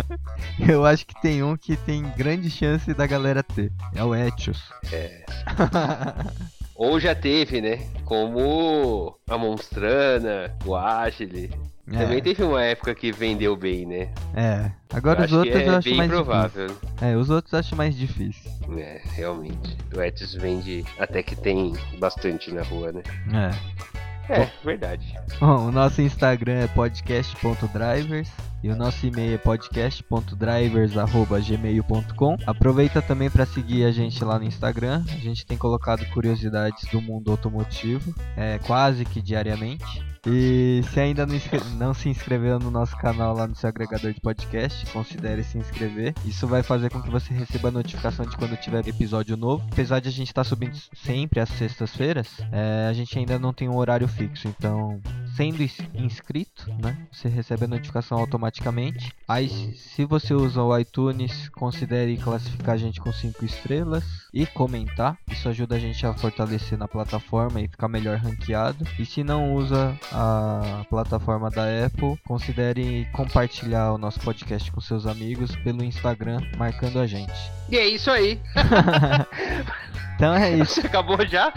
[0.68, 3.70] eu acho que tem um que tem grande chance da galera ter.
[3.94, 4.62] É o Etios.
[4.92, 5.24] É.
[6.74, 7.88] Ou já teve, né?
[8.04, 11.50] Como a Monstrana, o Agile.
[11.90, 14.10] Também É, teve uma época que vendeu bem, né?
[14.36, 14.70] é.
[14.92, 16.66] Agora os acho outros é eu acho mais provável.
[16.66, 16.88] difícil.
[17.00, 18.50] É, os outros eu acho mais difícil.
[18.78, 19.76] É, realmente.
[19.96, 23.02] O Etios vende até que tem bastante na rua, né?
[23.32, 23.97] É.
[24.28, 25.14] É, verdade.
[25.40, 28.30] Bom, o nosso Instagram é podcast.drivers.
[28.62, 32.36] E o nosso e-mail é podcast.drivers@gmail.com.
[32.44, 35.04] Aproveita também para seguir a gente lá no Instagram.
[35.08, 40.17] A gente tem colocado curiosidades do mundo automotivo, é quase que diariamente.
[40.26, 41.36] E se ainda não,
[41.76, 46.14] não, se inscreveu no nosso canal lá no seu agregador de podcast, considere se inscrever.
[46.24, 49.64] Isso vai fazer com que você receba a notificação de quando tiver episódio novo.
[49.72, 53.52] Apesar de a gente estar tá subindo sempre às sextas-feiras, é, a gente ainda não
[53.52, 54.48] tem um horário fixo.
[54.48, 55.00] Então,
[55.36, 55.62] sendo
[55.94, 59.12] inscrito, né, você recebe a notificação automaticamente.
[59.26, 65.16] Aí, se você usa o iTunes, considere classificar a gente com 5 estrelas e comentar.
[65.30, 68.86] Isso ajuda a gente a fortalecer na plataforma e ficar melhor ranqueado.
[68.98, 75.06] E se não usa a plataforma da Apple, considere compartilhar o nosso podcast com seus
[75.06, 77.32] amigos pelo Instagram, marcando a gente.
[77.68, 78.40] E é isso aí.
[80.16, 80.80] então é isso.
[80.84, 81.52] Acabou já?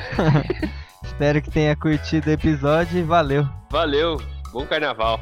[1.04, 3.48] Espero que tenha curtido o episódio e valeu.
[3.70, 4.22] Valeu.
[4.52, 5.20] Bom carnaval.